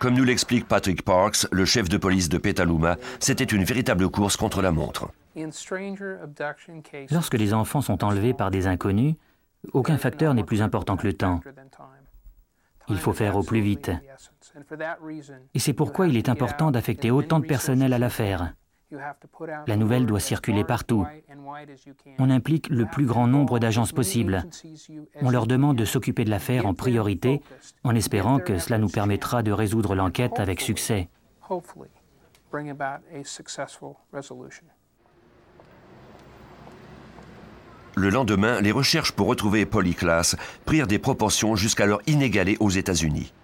Comme 0.00 0.12
nous 0.12 0.24
l'explique 0.24 0.68
Patrick 0.68 1.00
Parks, 1.00 1.46
le 1.50 1.64
chef 1.64 1.88
de 1.88 1.96
police 1.96 2.28
de 2.28 2.36
Petaluma, 2.36 2.98
c'était 3.20 3.44
une 3.44 3.64
véritable 3.64 4.10
course 4.10 4.36
contre 4.36 4.60
la 4.60 4.70
montre. 4.70 5.08
Lorsque 7.10 7.34
les 7.34 7.54
enfants 7.54 7.80
sont 7.80 8.04
enlevés 8.04 8.34
par 8.34 8.50
des 8.50 8.66
inconnus, 8.66 9.14
aucun 9.72 9.96
facteur 9.96 10.34
n'est 10.34 10.44
plus 10.44 10.60
important 10.60 10.98
que 10.98 11.06
le 11.06 11.14
temps. 11.14 11.40
Il 12.90 12.98
faut 12.98 13.14
faire 13.14 13.36
au 13.36 13.42
plus 13.42 13.62
vite. 13.62 13.90
Et 15.54 15.58
c'est 15.58 15.72
pourquoi 15.72 16.06
il 16.06 16.18
est 16.18 16.28
important 16.28 16.70
d'affecter 16.70 17.10
autant 17.10 17.40
de 17.40 17.46
personnel 17.46 17.94
à 17.94 17.98
l'affaire. 17.98 18.52
La 19.66 19.76
nouvelle 19.76 20.06
doit 20.06 20.20
circuler 20.20 20.64
partout. 20.64 21.06
On 22.18 22.30
implique 22.30 22.68
le 22.70 22.86
plus 22.86 23.04
grand 23.04 23.26
nombre 23.26 23.58
d'agences 23.58 23.92
possible. 23.92 24.46
On 25.20 25.30
leur 25.30 25.46
demande 25.46 25.76
de 25.76 25.84
s'occuper 25.84 26.24
de 26.24 26.30
l'affaire 26.30 26.66
en 26.66 26.74
priorité, 26.74 27.42
en 27.84 27.94
espérant 27.94 28.38
que 28.38 28.58
cela 28.58 28.78
nous 28.78 28.88
permettra 28.88 29.42
de 29.42 29.52
résoudre 29.52 29.94
l'enquête 29.94 30.40
avec 30.40 30.60
succès. 30.60 31.08
Le 37.94 38.10
lendemain, 38.10 38.60
les 38.60 38.72
recherches 38.72 39.12
pour 39.12 39.26
retrouver 39.26 39.66
Polyclass 39.66 40.36
prirent 40.64 40.86
des 40.86 40.98
proportions 40.98 41.56
jusqu'alors 41.56 42.00
inégalées 42.06 42.56
aux 42.60 42.70
États-Unis. 42.70 43.34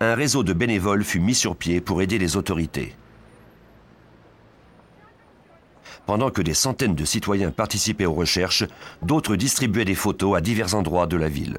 Un 0.00 0.14
réseau 0.14 0.42
de 0.42 0.52
bénévoles 0.52 1.04
fut 1.04 1.20
mis 1.20 1.34
sur 1.34 1.56
pied 1.56 1.80
pour 1.80 2.00
aider 2.00 2.18
les 2.18 2.36
autorités. 2.36 2.94
Pendant 6.06 6.30
que 6.30 6.42
des 6.42 6.54
centaines 6.54 6.94
de 6.94 7.04
citoyens 7.04 7.50
participaient 7.50 8.04
aux 8.04 8.14
recherches, 8.14 8.64
d'autres 9.02 9.36
distribuaient 9.36 9.84
des 9.84 9.94
photos 9.94 10.36
à 10.36 10.40
divers 10.40 10.74
endroits 10.74 11.06
de 11.06 11.16
la 11.16 11.28
ville. 11.28 11.58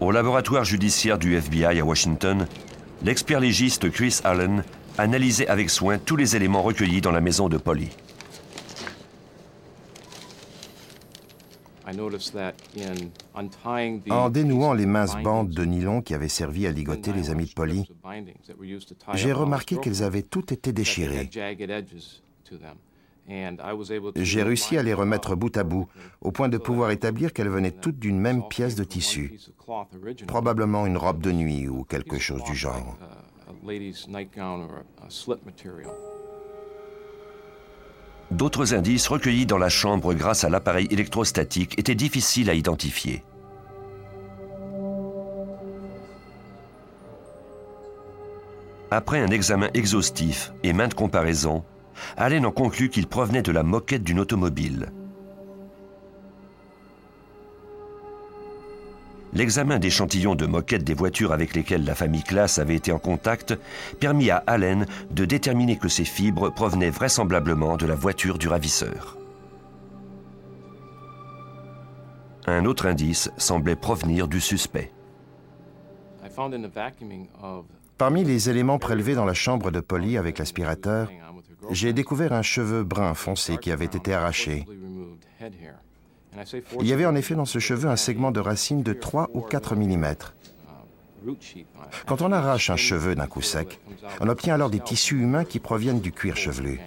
Au 0.00 0.10
laboratoire 0.10 0.64
judiciaire 0.64 1.18
du 1.18 1.36
FBI 1.36 1.78
à 1.78 1.84
Washington, 1.84 2.48
l'expert 3.04 3.38
légiste 3.38 3.88
Chris 3.90 4.18
Allen 4.24 4.64
analysait 4.98 5.46
avec 5.46 5.70
soin 5.70 5.98
tous 5.98 6.16
les 6.16 6.34
éléments 6.34 6.62
recueillis 6.62 7.00
dans 7.00 7.12
la 7.12 7.20
maison 7.20 7.48
de 7.48 7.56
Polly. 7.56 7.88
En 14.10 14.30
dénouant 14.30 14.72
les 14.72 14.86
minces 14.86 15.16
bandes 15.22 15.50
de 15.50 15.64
nylon 15.64 16.02
qui 16.02 16.14
avaient 16.14 16.28
servi 16.28 16.66
à 16.66 16.72
ligoter 16.72 17.12
les 17.12 17.30
amis 17.30 17.46
de 17.46 17.52
Polly, 17.52 17.88
j'ai 19.14 19.32
remarqué 19.32 19.76
qu'elles 19.76 20.02
avaient 20.02 20.22
toutes 20.22 20.52
été 20.52 20.72
déchirées. 20.72 21.28
J'ai 24.16 24.42
réussi 24.42 24.76
à 24.76 24.82
les 24.82 24.94
remettre 24.94 25.36
bout 25.36 25.56
à 25.56 25.64
bout, 25.64 25.88
au 26.20 26.32
point 26.32 26.48
de 26.48 26.58
pouvoir 26.58 26.90
établir 26.90 27.32
qu'elles 27.32 27.48
venaient 27.48 27.70
toutes 27.70 27.98
d'une 27.98 28.18
même 28.18 28.46
pièce 28.48 28.74
de 28.74 28.84
tissu, 28.84 29.38
probablement 30.26 30.86
une 30.86 30.96
robe 30.96 31.20
de 31.20 31.32
nuit 31.32 31.68
ou 31.68 31.84
quelque 31.84 32.18
chose 32.18 32.42
du 32.44 32.54
genre. 32.54 32.98
D'autres 38.32 38.72
indices 38.72 39.08
recueillis 39.08 39.44
dans 39.44 39.58
la 39.58 39.68
chambre 39.68 40.14
grâce 40.14 40.44
à 40.44 40.48
l'appareil 40.48 40.88
électrostatique 40.90 41.78
étaient 41.78 41.94
difficiles 41.94 42.48
à 42.48 42.54
identifier. 42.54 43.24
Après 48.90 49.20
un 49.20 49.28
examen 49.28 49.68
exhaustif 49.74 50.52
et 50.62 50.72
maintes 50.72 50.94
comparaisons, 50.94 51.62
Allen 52.16 52.46
en 52.46 52.52
conclut 52.52 52.88
qu'il 52.88 53.06
provenait 53.06 53.42
de 53.42 53.52
la 53.52 53.62
moquette 53.62 54.02
d'une 54.02 54.18
automobile. 54.20 54.92
L'examen 59.34 59.78
d'échantillons 59.78 60.34
de 60.34 60.46
moquettes 60.46 60.84
des 60.84 60.94
voitures 60.94 61.32
avec 61.32 61.54
lesquelles 61.54 61.84
la 61.84 61.94
famille 61.94 62.22
Classe 62.22 62.58
avait 62.58 62.74
été 62.74 62.92
en 62.92 62.98
contact 62.98 63.58
permit 63.98 64.30
à 64.30 64.42
Allen 64.46 64.86
de 65.10 65.24
déterminer 65.24 65.76
que 65.76 65.88
ces 65.88 66.04
fibres 66.04 66.50
provenaient 66.50 66.90
vraisemblablement 66.90 67.76
de 67.76 67.86
la 67.86 67.94
voiture 67.94 68.36
du 68.36 68.48
ravisseur. 68.48 69.16
Un 72.46 72.64
autre 72.66 72.86
indice 72.86 73.30
semblait 73.38 73.76
provenir 73.76 74.28
du 74.28 74.40
suspect. 74.40 74.92
Parmi 77.98 78.24
les 78.24 78.50
éléments 78.50 78.78
prélevés 78.78 79.14
dans 79.14 79.24
la 79.24 79.34
chambre 79.34 79.70
de 79.70 79.80
Polly 79.80 80.18
avec 80.18 80.38
l'aspirateur, 80.38 81.10
j'ai 81.70 81.92
découvert 81.92 82.32
un 82.32 82.42
cheveu 82.42 82.82
brun 82.82 83.14
foncé 83.14 83.56
qui 83.58 83.70
avait 83.70 83.84
été 83.84 84.12
arraché. 84.12 84.66
Il 86.80 86.86
y 86.86 86.92
avait 86.92 87.06
en 87.06 87.14
effet 87.14 87.34
dans 87.34 87.44
ce 87.44 87.58
cheveu 87.58 87.88
un 87.88 87.96
segment 87.96 88.30
de 88.30 88.40
racine 88.40 88.82
de 88.82 88.92
3 88.92 89.30
ou 89.34 89.40
4 89.40 89.76
mm. 89.76 90.14
Quand 92.06 92.22
on 92.22 92.32
arrache 92.32 92.70
un 92.70 92.76
cheveu 92.76 93.14
d'un 93.14 93.26
coup 93.26 93.42
sec, 93.42 93.80
on 94.20 94.28
obtient 94.28 94.54
alors 94.54 94.70
des 94.70 94.80
tissus 94.80 95.20
humains 95.20 95.44
qui 95.44 95.60
proviennent 95.60 96.00
du 96.00 96.12
cuir 96.12 96.36
chevelu. 96.36 96.80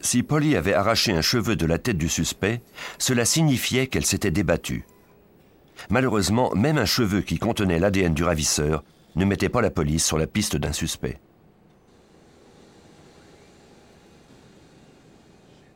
Si 0.00 0.24
Polly 0.24 0.56
avait 0.56 0.74
arraché 0.74 1.12
un 1.12 1.22
cheveu 1.22 1.54
de 1.54 1.64
la 1.64 1.78
tête 1.78 1.96
du 1.96 2.08
suspect, 2.08 2.60
cela 2.98 3.24
signifiait 3.24 3.86
qu'elle 3.86 4.04
s'était 4.04 4.32
débattue. 4.32 4.84
Malheureusement, 5.90 6.50
même 6.54 6.78
un 6.78 6.86
cheveu 6.86 7.20
qui 7.20 7.38
contenait 7.38 7.78
l'ADN 7.78 8.12
du 8.12 8.24
ravisseur 8.24 8.82
ne 9.14 9.24
mettait 9.24 9.48
pas 9.48 9.60
la 9.60 9.70
police 9.70 10.04
sur 10.04 10.18
la 10.18 10.26
piste 10.26 10.56
d'un 10.56 10.72
suspect. 10.72 11.20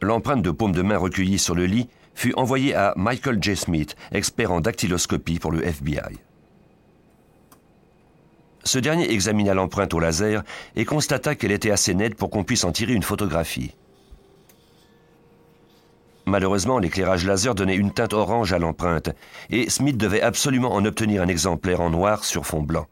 L'empreinte 0.03 0.43
de 0.43 0.50
paume 0.50 0.73
de 0.73 0.83
main 0.83 0.99
recueillie 0.99 1.38
sur 1.38 1.55
le 1.55 1.67
lit 1.67 1.88
fut 2.15 2.35
envoyé 2.35 2.75
à 2.75 2.93
Michael 2.97 3.43
J. 3.43 3.57
Smith, 3.57 3.97
expert 4.12 4.53
en 4.53 4.61
dactyloscopie 4.61 5.38
pour 5.38 5.53
le 5.53 5.65
FBI. 5.67 6.19
Ce 8.65 8.79
dernier 8.79 9.12
examina 9.12 9.55
l'empreinte 9.55 9.95
au 9.95 10.00
laser 10.00 10.43
et 10.75 10.85
constata 10.85 11.35
qu'elle 11.35 11.53
était 11.53 11.71
assez 11.71 11.95
nette 11.95 12.17
pour 12.17 12.31
qu'on 12.31 12.43
puisse 12.43 12.65
en 12.65 12.73
tirer 12.73 12.95
une 12.95 13.03
photographie. 13.03 13.75
Malheureusement, 16.26 16.81
l'éclairage 16.81 17.25
laser 17.25 17.55
donnait 17.55 17.76
une 17.76 17.93
teinte 17.93 18.12
orange 18.12 18.53
à 18.53 18.59
l'empreinte, 18.59 19.11
et 19.50 19.71
Smith 19.71 19.97
devait 19.97 20.21
absolument 20.21 20.75
en 20.75 20.85
obtenir 20.85 21.23
un 21.23 21.29
exemplaire 21.29 21.81
en 21.81 21.91
noir 21.91 22.25
sur 22.25 22.45
fond 22.45 22.62
blanc. 22.62 22.87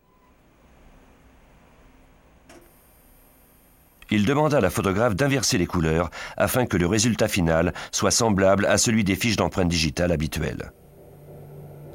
Il 4.11 4.26
demanda 4.26 4.58
à 4.58 4.61
la 4.61 4.70
photographe 4.70 5.16
d'inverser 5.16 5.58
les 5.58 5.66
couleurs 5.66 6.11
afin 6.37 6.66
que 6.66 6.76
le 6.76 6.87
résultat 6.87 7.28
final 7.28 7.73
soit 7.92 8.11
semblable 8.11 8.66
à 8.66 8.78
celui 8.78 9.04
des 9.04 9.16
fiches 9.16 9.37
d'empreinte 9.37 9.68
digitale 9.68 10.12
habituelles. 10.12 10.73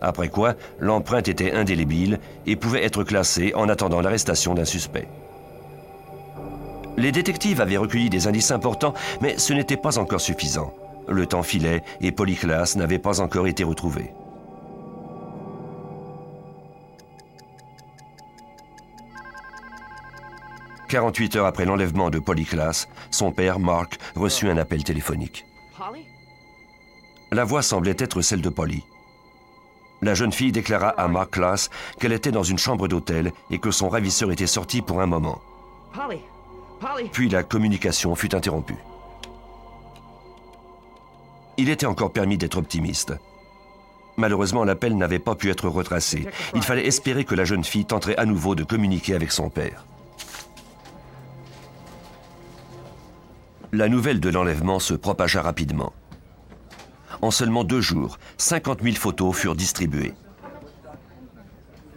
Après 0.02 0.30
quoi, 0.30 0.56
l'empreinte 0.80 1.28
était 1.28 1.52
indélébile 1.52 2.20
et 2.46 2.56
pouvait 2.56 2.84
être 2.84 3.04
classée 3.04 3.54
en 3.56 3.68
attendant 3.70 4.02
l'arrestation 4.02 4.54
d'un 4.54 4.66
suspect. 4.66 5.10
Les 6.98 7.12
détectives 7.12 7.62
avaient 7.62 7.78
recueilli 7.78 8.10
des 8.10 8.28
indices 8.28 8.52
importants, 8.52 8.94
mais 9.22 9.38
ce 9.38 9.54
n'était 9.54 9.78
pas 9.78 10.00
encore 10.00 10.22
suffisant. 10.22 10.74
Le 11.08 11.26
temps 11.26 11.44
filait 11.44 11.84
et 12.02 12.12
Polyclas 12.12 12.74
n'avait 12.76 13.00
pas 13.00 13.22
encore 13.22 13.48
été 13.48 13.64
retrouvé. 13.64 14.14
«48 20.90 21.36
heures 21.36 21.46
après 21.46 21.66
l'enlèvement 21.66 22.10
de 22.10 22.18
Polyclas, 22.20 22.88
son 23.12 23.32
père, 23.32 23.60
Mark, 23.60 24.00
reçut 24.16 24.50
un 24.50 24.58
appel 24.58 24.84
téléphonique. 24.84 25.46
La 27.32 27.44
voix 27.44 27.62
semblait 27.62 27.96
être 28.00 28.22
celle 28.22 28.42
de 28.42 28.50
Polly. 28.50 28.84
La 30.02 30.16
jeune 30.16 30.32
fille 30.32 30.52
déclara 30.52 30.90
à 30.90 31.08
Mark 31.08 31.32
Class 31.32 31.70
qu'elle 32.00 32.14
était 32.14 32.32
dans 32.32 32.44
une 32.44 32.58
chambre 32.58 32.88
d'hôtel 32.88 33.32
et 33.52 33.60
que 33.60 33.70
son 33.70 33.88
ravisseur 33.88 34.32
était 34.32 34.48
sorti 34.48 34.82
pour 34.82 35.00
un 35.00 35.06
moment. 35.06 35.40
Puis 37.12 37.30
la 37.30 37.44
communication 37.44 38.16
fut 38.16 38.34
interrompue. 38.34 38.78
Il 41.58 41.70
était 41.70 41.86
encore 41.86 42.14
permis 42.14 42.38
d'être 42.38 42.58
optimiste. 42.58 43.14
Malheureusement, 44.18 44.64
l'appel 44.64 44.98
n'avait 44.98 45.20
pas 45.20 45.36
pu 45.36 45.52
être 45.52 45.70
retracé. 45.70 46.28
Il 46.56 46.64
fallait 46.64 46.88
espérer 46.88 47.26
que 47.26 47.36
la 47.36 47.46
jeune 47.46 47.64
fille 47.64 47.86
tenterait 47.86 48.18
à 48.18 48.26
nouveau 48.26 48.56
de 48.56 48.64
communiquer 48.64 49.14
avec 49.14 49.32
son 49.32 49.50
père. 49.50 49.86
La 53.72 53.88
nouvelle 53.88 54.20
de 54.20 54.30
l'enlèvement 54.30 54.80
se 54.80 54.96
propagea 54.96 55.44
rapidement. 55.44 55.94
En 57.22 57.30
seulement 57.30 57.64
deux 57.64 57.82
jours, 57.82 58.18
50 58.38 58.82
000 58.82 58.96
photos 58.96 59.36
furent 59.36 59.56
distribuées. 59.56 60.14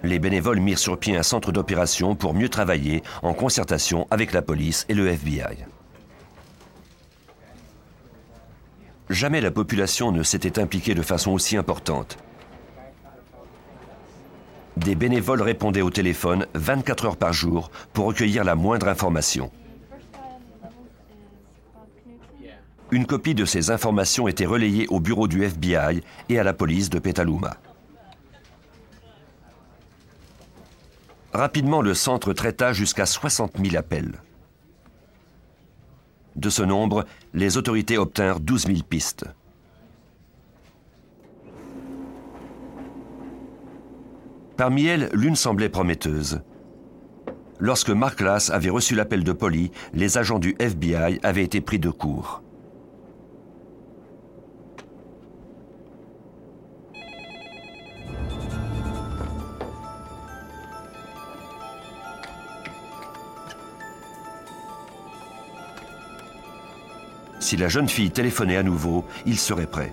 Les 0.02 0.18
bénévoles 0.18 0.60
mirent 0.60 0.78
sur 0.78 0.98
pied 0.98 1.16
un 1.16 1.22
centre 1.22 1.50
d'opération 1.50 2.14
pour 2.14 2.34
mieux 2.34 2.50
travailler 2.50 3.02
en 3.22 3.32
concertation 3.32 4.06
avec 4.10 4.32
la 4.32 4.42
police 4.42 4.84
et 4.90 4.94
le 4.94 5.06
FBI. 5.08 5.64
Jamais 9.08 9.40
la 9.40 9.50
population 9.50 10.12
ne 10.12 10.22
s'était 10.22 10.58
impliquée 10.58 10.94
de 10.94 11.02
façon 11.02 11.30
aussi 11.30 11.56
importante. 11.56 12.18
Des 14.76 14.94
bénévoles 14.94 15.42
répondaient 15.42 15.82
au 15.82 15.90
téléphone 15.90 16.46
24 16.54 17.06
heures 17.06 17.16
par 17.16 17.32
jour 17.32 17.70
pour 17.94 18.06
recueillir 18.06 18.44
la 18.44 18.56
moindre 18.56 18.88
information. 18.88 19.50
Une 22.92 23.06
copie 23.06 23.34
de 23.34 23.46
ces 23.46 23.70
informations 23.70 24.28
était 24.28 24.44
relayée 24.44 24.86
au 24.88 25.00
bureau 25.00 25.26
du 25.26 25.42
FBI 25.42 26.02
et 26.28 26.38
à 26.38 26.44
la 26.44 26.52
police 26.52 26.90
de 26.90 26.98
Petaluma. 26.98 27.56
Rapidement, 31.32 31.80
le 31.80 31.94
centre 31.94 32.34
traita 32.34 32.74
jusqu'à 32.74 33.06
60 33.06 33.52
000 33.64 33.76
appels. 33.76 34.20
De 36.36 36.50
ce 36.50 36.62
nombre, 36.62 37.06
les 37.32 37.56
autorités 37.56 37.96
obtinrent 37.96 38.40
12 38.40 38.66
000 38.66 38.78
pistes. 38.86 39.24
Parmi 44.58 44.84
elles, 44.84 45.08
l'une 45.14 45.36
semblait 45.36 45.70
prometteuse. 45.70 46.42
Lorsque 47.58 47.88
Mark 47.88 48.20
Lass 48.20 48.50
avait 48.50 48.68
reçu 48.68 48.94
l'appel 48.94 49.24
de 49.24 49.32
Polly, 49.32 49.70
les 49.94 50.18
agents 50.18 50.38
du 50.38 50.54
FBI 50.58 51.20
avaient 51.22 51.44
été 51.44 51.62
pris 51.62 51.78
de 51.78 51.88
court. 51.88 52.42
Si 67.52 67.58
la 67.58 67.68
jeune 67.68 67.86
fille 67.90 68.10
téléphonait 68.10 68.56
à 68.56 68.62
nouveau, 68.62 69.04
il 69.26 69.38
serait 69.38 69.66
prêt. 69.66 69.92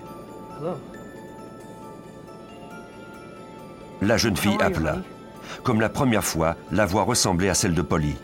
La 4.00 4.16
jeune 4.16 4.34
fille 4.34 4.56
appela. 4.60 4.96
Comme 5.62 5.78
la 5.78 5.90
première 5.90 6.24
fois, 6.24 6.56
la 6.72 6.86
voix 6.86 7.02
ressemblait 7.02 7.50
à 7.50 7.54
celle 7.54 7.74
de 7.74 7.82
Polly. 7.82 8.16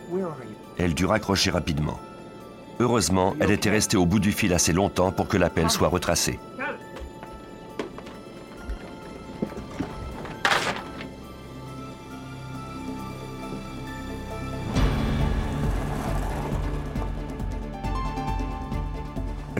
Elle 0.78 0.94
dut 0.94 1.04
raccrocher 1.04 1.50
rapidement. 1.50 2.00
Heureusement, 2.80 3.36
elle 3.38 3.50
était 3.50 3.68
restée 3.68 3.98
au 3.98 4.06
bout 4.06 4.20
du 4.20 4.32
fil 4.32 4.54
assez 4.54 4.72
longtemps 4.72 5.12
pour 5.12 5.28
que 5.28 5.36
l'appel 5.36 5.68
soit 5.68 5.88
retracé. 5.88 6.40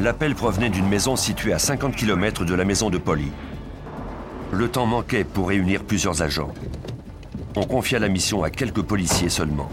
L'appel 0.07 0.37
provenait 0.37 0.71
d'une 0.71 0.87
maison 0.87 1.17
située 1.17 1.53
à 1.53 1.59
50 1.59 1.97
km 1.97 2.45
de 2.45 2.55
la 2.55 2.65
maison 2.65 2.91
de 2.91 2.97
Polly. 2.97 3.33
Le 4.53 4.69
temps 4.69 4.87
manquait 4.87 5.25
pour 5.25 5.49
réunir 5.49 5.83
plusieurs 5.83 6.23
agents. 6.23 6.55
On 7.57 7.65
confia 7.65 7.99
la 7.99 8.07
mission 8.07 8.45
à 8.45 8.51
quelques 8.51 8.83
policiers 8.83 9.31
seulement. 9.31 9.69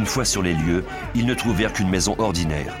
Une 0.00 0.06
fois 0.06 0.24
sur 0.24 0.40
les 0.40 0.54
lieux, 0.54 0.82
ils 1.14 1.26
ne 1.26 1.34
trouvèrent 1.34 1.74
qu'une 1.74 1.90
maison 1.90 2.14
ordinaire. 2.16 2.74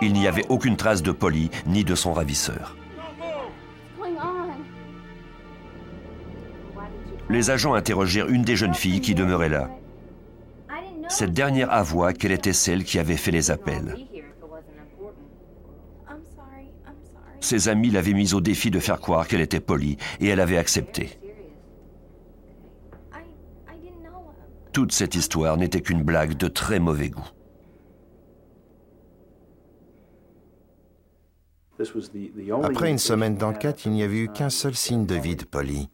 Il 0.00 0.14
n'y 0.14 0.26
avait 0.26 0.46
aucune 0.48 0.78
trace 0.78 1.02
de 1.02 1.12
Polly 1.12 1.50
ni 1.66 1.84
de 1.84 1.94
son 1.94 2.14
ravisseur. 2.14 2.74
Les 7.28 7.50
agents 7.50 7.74
interrogèrent 7.74 8.30
une 8.30 8.40
des 8.40 8.56
jeunes 8.56 8.72
filles 8.72 9.02
qui 9.02 9.14
demeurait 9.14 9.50
là. 9.50 9.68
Cette 11.10 11.34
dernière 11.34 11.70
avoua 11.70 12.14
qu'elle 12.14 12.32
était 12.32 12.54
celle 12.54 12.84
qui 12.84 12.98
avait 12.98 13.18
fait 13.18 13.32
les 13.32 13.50
appels. 13.50 13.98
Ses 17.40 17.68
amis 17.68 17.90
l'avaient 17.90 18.14
mise 18.14 18.32
au 18.32 18.40
défi 18.40 18.70
de 18.70 18.80
faire 18.80 19.02
croire 19.02 19.28
qu'elle 19.28 19.42
était 19.42 19.60
Polly 19.60 19.98
et 20.20 20.28
elle 20.28 20.40
avait 20.40 20.56
accepté. 20.56 21.18
Toute 24.74 24.90
cette 24.90 25.14
histoire 25.14 25.56
n'était 25.56 25.80
qu'une 25.80 26.02
blague 26.02 26.36
de 26.36 26.48
très 26.48 26.80
mauvais 26.80 27.08
goût. 27.08 27.30
Après 32.64 32.90
une 32.90 32.98
semaine 32.98 33.36
d'enquête, 33.36 33.84
il 33.84 33.92
n'y 33.92 34.02
avait 34.02 34.18
eu 34.18 34.28
qu'un 34.28 34.50
seul 34.50 34.74
signe 34.74 35.06
de 35.06 35.14
vie 35.14 35.36
de 35.36 35.44
Polly. 35.44 35.90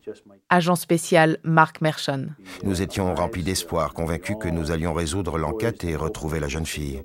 Agent 0.49 0.77
spécial 0.77 1.38
Mark 1.45 1.83
Mershon. 1.83 2.29
Nous 2.62 2.81
étions 2.81 3.14
remplis 3.14 3.43
d'espoir, 3.43 3.93
convaincus 3.93 4.37
que 4.40 4.49
nous 4.49 4.71
allions 4.71 4.95
résoudre 4.95 5.37
l'enquête 5.37 5.85
et 5.85 5.95
retrouver 5.95 6.40
la 6.40 6.49
jeune 6.49 6.66
fille. 6.66 7.03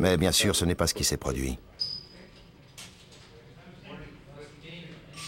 Mais 0.00 0.16
bien 0.16 0.32
sûr, 0.32 0.56
ce 0.56 0.64
n'est 0.64 0.74
pas 0.74 0.86
ce 0.86 0.94
qui 0.94 1.04
s'est 1.04 1.18
produit. 1.18 1.58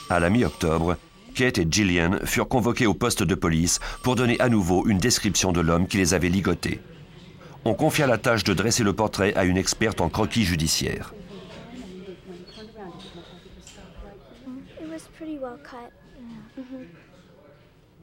À 0.08 0.20
la 0.20 0.30
mi-octobre, 0.30 0.96
Kate 1.34 1.58
et 1.58 1.66
Gillian 1.68 2.18
furent 2.24 2.48
convoqués 2.48 2.86
au 2.86 2.94
poste 2.94 3.22
de 3.22 3.34
police 3.34 3.80
pour 4.02 4.14
donner 4.14 4.38
à 4.40 4.48
nouveau 4.48 4.86
une 4.86 4.98
description 4.98 5.52
de 5.52 5.60
l'homme 5.60 5.86
qui 5.86 5.98
les 5.98 6.14
avait 6.14 6.28
ligotés. 6.28 6.80
On 7.64 7.74
confia 7.74 8.06
la 8.06 8.18
tâche 8.18 8.44
de 8.44 8.54
dresser 8.54 8.84
le 8.84 8.92
portrait 8.92 9.34
à 9.34 9.44
une 9.44 9.56
experte 9.56 10.00
en 10.00 10.08
croquis 10.08 10.44
judiciaire. 10.44 11.12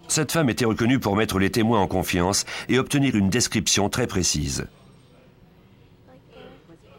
Cette 0.08 0.32
femme 0.32 0.50
était 0.50 0.66
reconnue 0.66 1.00
pour 1.00 1.16
mettre 1.16 1.40
les 1.40 1.50
témoins 1.50 1.80
en 1.80 1.88
confiance 1.88 2.46
et 2.68 2.80
obtenir 2.80 3.16
une 3.16 3.30
description 3.30 3.90
très 3.90 4.08
précise. 4.08 4.68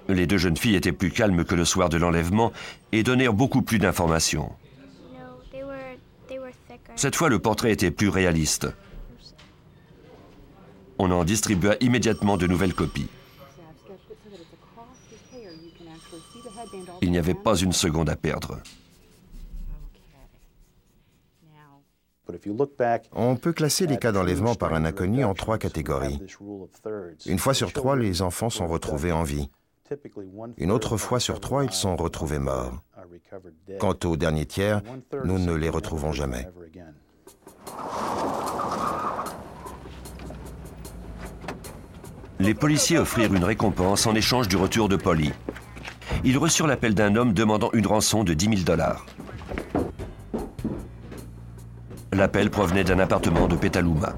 Les 0.09 0.27
deux 0.27 0.38
jeunes 0.38 0.57
filles 0.57 0.77
étaient 0.77 0.92
plus 0.92 1.11
calmes 1.11 1.45
que 1.45 1.55
le 1.55 1.64
soir 1.64 1.88
de 1.88 1.97
l'enlèvement 1.97 2.53
et 2.92 3.03
donnèrent 3.03 3.35
beaucoup 3.35 3.62
plus 3.62 3.79
d'informations. 3.79 4.53
Cette 6.96 7.16
fois, 7.16 7.28
le 7.28 7.38
portrait 7.38 7.72
était 7.72 7.90
plus 7.90 8.09
réaliste. 8.09 8.68
On 10.98 11.11
en 11.11 11.24
distribua 11.24 11.76
immédiatement 11.81 12.37
de 12.37 12.46
nouvelles 12.46 12.74
copies. 12.74 13.09
Il 17.00 17.11
n'y 17.11 17.18
avait 17.18 17.35
pas 17.35 17.57
une 17.57 17.72
seconde 17.72 18.09
à 18.09 18.16
perdre. 18.16 18.59
On 23.12 23.37
peut 23.37 23.52
classer 23.52 23.87
les 23.87 23.98
cas 23.98 24.12
d'enlèvement 24.12 24.55
par 24.55 24.74
un 24.74 24.85
inconnu 24.85 25.24
en 25.24 25.35
trois 25.35 25.59
catégories. 25.59 26.20
Une 27.26 27.38
fois 27.38 27.55
sur 27.55 27.72
trois, 27.72 27.96
les 27.96 28.22
enfants 28.22 28.50
sont 28.50 28.66
retrouvés 28.66 29.12
en 29.12 29.22
vie. 29.22 29.50
Une 30.59 30.70
autre 30.70 30.96
fois 30.96 31.20
sur 31.20 31.40
trois, 31.40 31.64
ils 31.64 31.72
sont 31.72 31.96
retrouvés 31.96 32.38
morts. 32.38 32.83
Quant 33.78 33.96
au 34.05 34.16
dernier 34.16 34.46
tiers, 34.46 34.83
nous 35.24 35.38
ne 35.38 35.55
les 35.55 35.68
retrouvons 35.68 36.12
jamais. 36.12 36.48
Les 42.38 42.55
policiers 42.55 42.98
offrirent 42.98 43.35
une 43.35 43.44
récompense 43.44 44.07
en 44.07 44.14
échange 44.14 44.48
du 44.48 44.57
retour 44.57 44.88
de 44.88 44.96
Polly. 44.96 45.33
Ils 46.24 46.38
reçurent 46.38 46.66
l'appel 46.66 46.94
d'un 46.94 47.14
homme 47.14 47.33
demandant 47.33 47.70
une 47.72 47.87
rançon 47.87 48.24
de 48.24 48.35
10 48.35 48.44
000 48.46 48.61
dollars. 48.62 49.07
L'appel 52.12 52.50
provenait 52.50 52.85
d'un 52.85 52.98
appartement 52.98 53.46
de 53.46 53.57
Petaluma. 53.57 54.14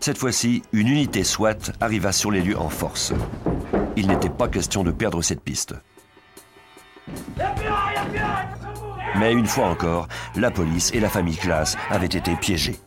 Cette 0.00 0.18
fois-ci, 0.18 0.62
une 0.72 0.88
unité 0.88 1.22
SWAT 1.22 1.72
arriva 1.80 2.12
sur 2.12 2.30
les 2.30 2.40
lieux 2.40 2.58
en 2.58 2.68
force. 2.68 3.12
Il 3.98 4.06
n'était 4.06 4.30
pas 4.30 4.46
question 4.46 4.84
de 4.84 4.92
perdre 4.92 5.20
cette 5.22 5.40
piste. 5.40 5.74
Mais 9.18 9.32
une 9.32 9.46
fois 9.46 9.66
encore, 9.66 10.06
la 10.36 10.52
police 10.52 10.92
et 10.94 11.00
la 11.00 11.08
famille 11.08 11.36
Class 11.36 11.76
avaient 11.90 12.06
été 12.06 12.36
piégés. 12.36 12.78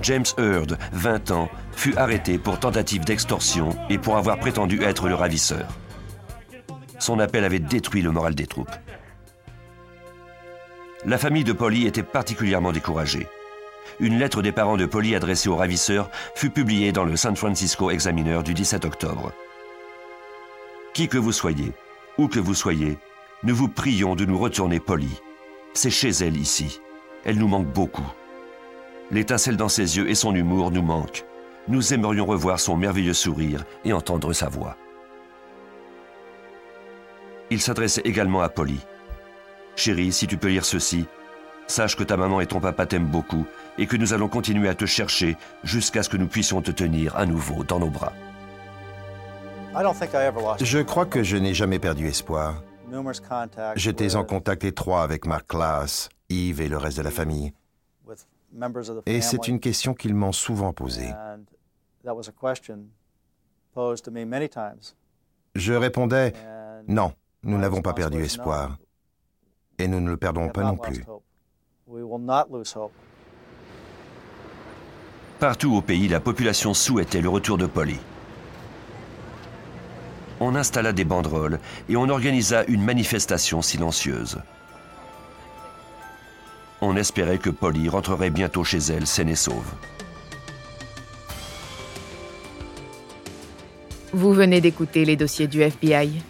James 0.00 0.24
Heard, 0.38 0.78
20 0.92 1.30
ans, 1.30 1.50
fut 1.72 1.94
arrêté 1.98 2.38
pour 2.38 2.58
tentative 2.58 3.04
d'extorsion 3.04 3.76
et 3.90 3.98
pour 3.98 4.16
avoir 4.16 4.38
prétendu 4.38 4.82
être 4.82 5.10
le 5.10 5.14
ravisseur. 5.14 5.66
Son 6.98 7.18
appel 7.18 7.44
avait 7.44 7.58
détruit 7.58 8.00
le 8.00 8.12
moral 8.12 8.34
des 8.34 8.46
troupes. 8.46 8.74
La 11.06 11.18
famille 11.18 11.44
de 11.44 11.52
Polly 11.52 11.86
était 11.86 12.02
particulièrement 12.02 12.72
découragée. 12.72 13.28
Une 14.00 14.18
lettre 14.18 14.40
des 14.40 14.52
parents 14.52 14.78
de 14.78 14.86
Polly 14.86 15.14
adressée 15.14 15.50
au 15.50 15.56
ravisseur 15.56 16.10
fut 16.34 16.48
publiée 16.48 16.92
dans 16.92 17.04
le 17.04 17.14
San 17.16 17.36
Francisco 17.36 17.90
Examiner 17.90 18.42
du 18.42 18.54
17 18.54 18.86
octobre. 18.86 19.32
Qui 20.94 21.08
que 21.08 21.18
vous 21.18 21.32
soyez, 21.32 21.72
où 22.16 22.26
que 22.26 22.40
vous 22.40 22.54
soyez, 22.54 22.96
nous 23.42 23.54
vous 23.54 23.68
prions 23.68 24.14
de 24.14 24.24
nous 24.24 24.38
retourner 24.38 24.80
Polly. 24.80 25.20
C'est 25.74 25.90
chez 25.90 26.08
elle 26.08 26.38
ici. 26.38 26.80
Elle 27.26 27.38
nous 27.38 27.48
manque 27.48 27.70
beaucoup. 27.70 28.10
L'étincelle 29.10 29.58
dans 29.58 29.68
ses 29.68 29.98
yeux 29.98 30.08
et 30.08 30.14
son 30.14 30.34
humour 30.34 30.70
nous 30.70 30.82
manquent. 30.82 31.26
Nous 31.68 31.92
aimerions 31.92 32.24
revoir 32.24 32.58
son 32.58 32.76
merveilleux 32.76 33.12
sourire 33.12 33.64
et 33.84 33.92
entendre 33.92 34.32
sa 34.32 34.48
voix. 34.48 34.78
Il 37.50 37.60
s'adressait 37.60 38.02
également 38.04 38.40
à 38.40 38.48
Polly. 38.48 38.80
Chérie, 39.76 40.12
si 40.12 40.26
tu 40.26 40.36
peux 40.36 40.48
lire 40.48 40.64
ceci, 40.64 41.06
sache 41.66 41.96
que 41.96 42.04
ta 42.04 42.16
maman 42.16 42.40
et 42.40 42.46
ton 42.46 42.60
papa 42.60 42.86
t'aiment 42.86 43.06
beaucoup 43.06 43.46
et 43.78 43.86
que 43.86 43.96
nous 43.96 44.12
allons 44.12 44.28
continuer 44.28 44.68
à 44.68 44.74
te 44.74 44.86
chercher 44.86 45.36
jusqu'à 45.62 46.02
ce 46.02 46.08
que 46.08 46.16
nous 46.16 46.28
puissions 46.28 46.62
te 46.62 46.70
tenir 46.70 47.16
à 47.16 47.26
nouveau 47.26 47.64
dans 47.64 47.80
nos 47.80 47.90
bras. 47.90 48.12
Je 50.60 50.78
crois 50.82 51.06
que 51.06 51.22
je 51.22 51.36
n'ai 51.36 51.54
jamais 51.54 51.80
perdu 51.80 52.06
espoir. 52.06 52.62
J'étais 53.74 54.14
en 54.14 54.24
contact 54.24 54.62
étroit 54.62 55.02
avec 55.02 55.26
Mark 55.26 55.48
Class, 55.48 56.08
Yves 56.28 56.60
et 56.60 56.68
le 56.68 56.76
reste 56.76 56.98
de 56.98 57.02
la 57.02 57.10
famille. 57.10 57.52
Et 59.06 59.20
c'est 59.20 59.48
une 59.48 59.58
question 59.58 59.94
qu'ils 59.94 60.14
m'ont 60.14 60.32
souvent 60.32 60.72
posée. 60.72 61.12
Je 65.56 65.72
répondais, 65.72 66.32
non, 66.86 67.12
nous 67.42 67.58
n'avons 67.58 67.82
pas 67.82 67.94
perdu 67.94 68.22
espoir. 68.22 68.76
Et 69.78 69.88
nous 69.88 70.00
ne 70.00 70.10
le 70.10 70.16
perdrons 70.16 70.48
pas 70.48 70.62
non 70.62 70.76
plus. 70.76 71.04
Partout 75.38 75.74
au 75.74 75.82
pays, 75.82 76.08
la 76.08 76.20
population 76.20 76.74
souhaitait 76.74 77.20
le 77.20 77.28
retour 77.28 77.58
de 77.58 77.66
Polly. 77.66 77.98
On 80.40 80.54
installa 80.54 80.92
des 80.92 81.04
banderoles 81.04 81.60
et 81.88 81.96
on 81.96 82.08
organisa 82.08 82.64
une 82.64 82.82
manifestation 82.82 83.62
silencieuse. 83.62 84.38
On 86.80 86.96
espérait 86.96 87.38
que 87.38 87.50
Polly 87.50 87.88
rentrerait 87.88 88.30
bientôt 88.30 88.64
chez 88.64 88.78
elle 88.78 89.06
saine 89.06 89.28
et 89.28 89.36
sauve. 89.36 89.72
Vous 94.12 94.32
venez 94.32 94.60
d'écouter 94.60 95.04
les 95.04 95.16
dossiers 95.16 95.48
du 95.48 95.62
FBI. 95.62 96.22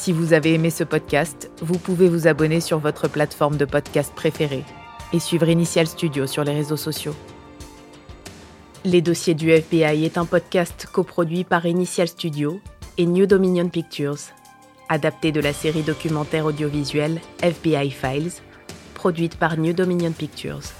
Si 0.00 0.12
vous 0.12 0.32
avez 0.32 0.54
aimé 0.54 0.70
ce 0.70 0.82
podcast, 0.82 1.50
vous 1.60 1.76
pouvez 1.76 2.08
vous 2.08 2.26
abonner 2.26 2.62
sur 2.62 2.78
votre 2.78 3.06
plateforme 3.06 3.58
de 3.58 3.66
podcast 3.66 4.14
préférée 4.14 4.64
et 5.12 5.18
suivre 5.18 5.46
Initial 5.46 5.86
Studio 5.86 6.26
sur 6.26 6.42
les 6.42 6.54
réseaux 6.54 6.78
sociaux. 6.78 7.14
Les 8.86 9.02
dossiers 9.02 9.34
du 9.34 9.50
FBI 9.50 10.06
est 10.06 10.16
un 10.16 10.24
podcast 10.24 10.88
coproduit 10.90 11.44
par 11.44 11.66
Initial 11.66 12.08
Studio 12.08 12.62
et 12.96 13.04
New 13.04 13.26
Dominion 13.26 13.68
Pictures, 13.68 14.32
adapté 14.88 15.32
de 15.32 15.40
la 15.40 15.52
série 15.52 15.82
documentaire 15.82 16.46
audiovisuelle 16.46 17.20
FBI 17.42 17.90
Files, 17.90 18.32
produite 18.94 19.36
par 19.36 19.58
New 19.58 19.74
Dominion 19.74 20.12
Pictures. 20.12 20.72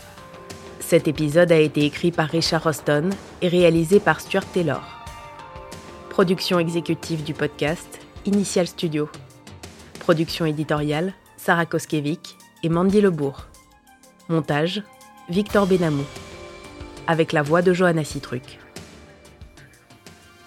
Cet 0.78 1.08
épisode 1.08 1.52
a 1.52 1.58
été 1.58 1.84
écrit 1.84 2.10
par 2.10 2.30
Richard 2.30 2.64
Roston 2.64 3.10
et 3.42 3.48
réalisé 3.48 4.00
par 4.00 4.22
Stuart 4.22 4.50
Taylor. 4.50 4.82
Production 6.08 6.58
exécutive 6.58 7.22
du 7.22 7.34
podcast, 7.34 7.99
Initial 8.26 8.66
Studio. 8.66 9.08
Production 10.00 10.44
éditoriale, 10.44 11.14
Sarah 11.38 11.64
Koskiewicz 11.64 12.36
et 12.62 12.68
Mandy 12.68 13.00
Lebourg. 13.00 13.46
Montage, 14.28 14.82
Victor 15.30 15.66
Benamou. 15.66 16.04
Avec 17.06 17.32
la 17.32 17.42
voix 17.42 17.62
de 17.62 17.72
Johanna 17.72 18.04
Citruc. 18.04 18.58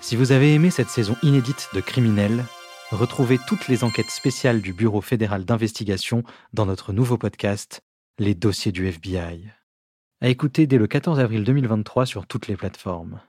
Si 0.01 0.15
vous 0.15 0.31
avez 0.31 0.53
aimé 0.53 0.69
cette 0.69 0.89
saison 0.89 1.15
inédite 1.23 1.69
de 1.73 1.81
Criminels, 1.81 2.45
retrouvez 2.91 3.39
toutes 3.47 3.67
les 3.67 3.83
enquêtes 3.83 4.11
spéciales 4.11 4.61
du 4.61 4.73
Bureau 4.73 5.01
fédéral 5.01 5.43
d'investigation 5.43 6.23
dans 6.53 6.67
notre 6.67 6.93
nouveau 6.93 7.17
podcast, 7.17 7.81
Les 8.19 8.35
dossiers 8.35 8.71
du 8.71 8.87
FBI. 8.87 9.49
À 10.21 10.29
écouter 10.29 10.67
dès 10.67 10.77
le 10.77 10.85
14 10.85 11.19
avril 11.19 11.43
2023 11.43 12.05
sur 12.05 12.27
toutes 12.27 12.47
les 12.47 12.55
plateformes. 12.55 13.19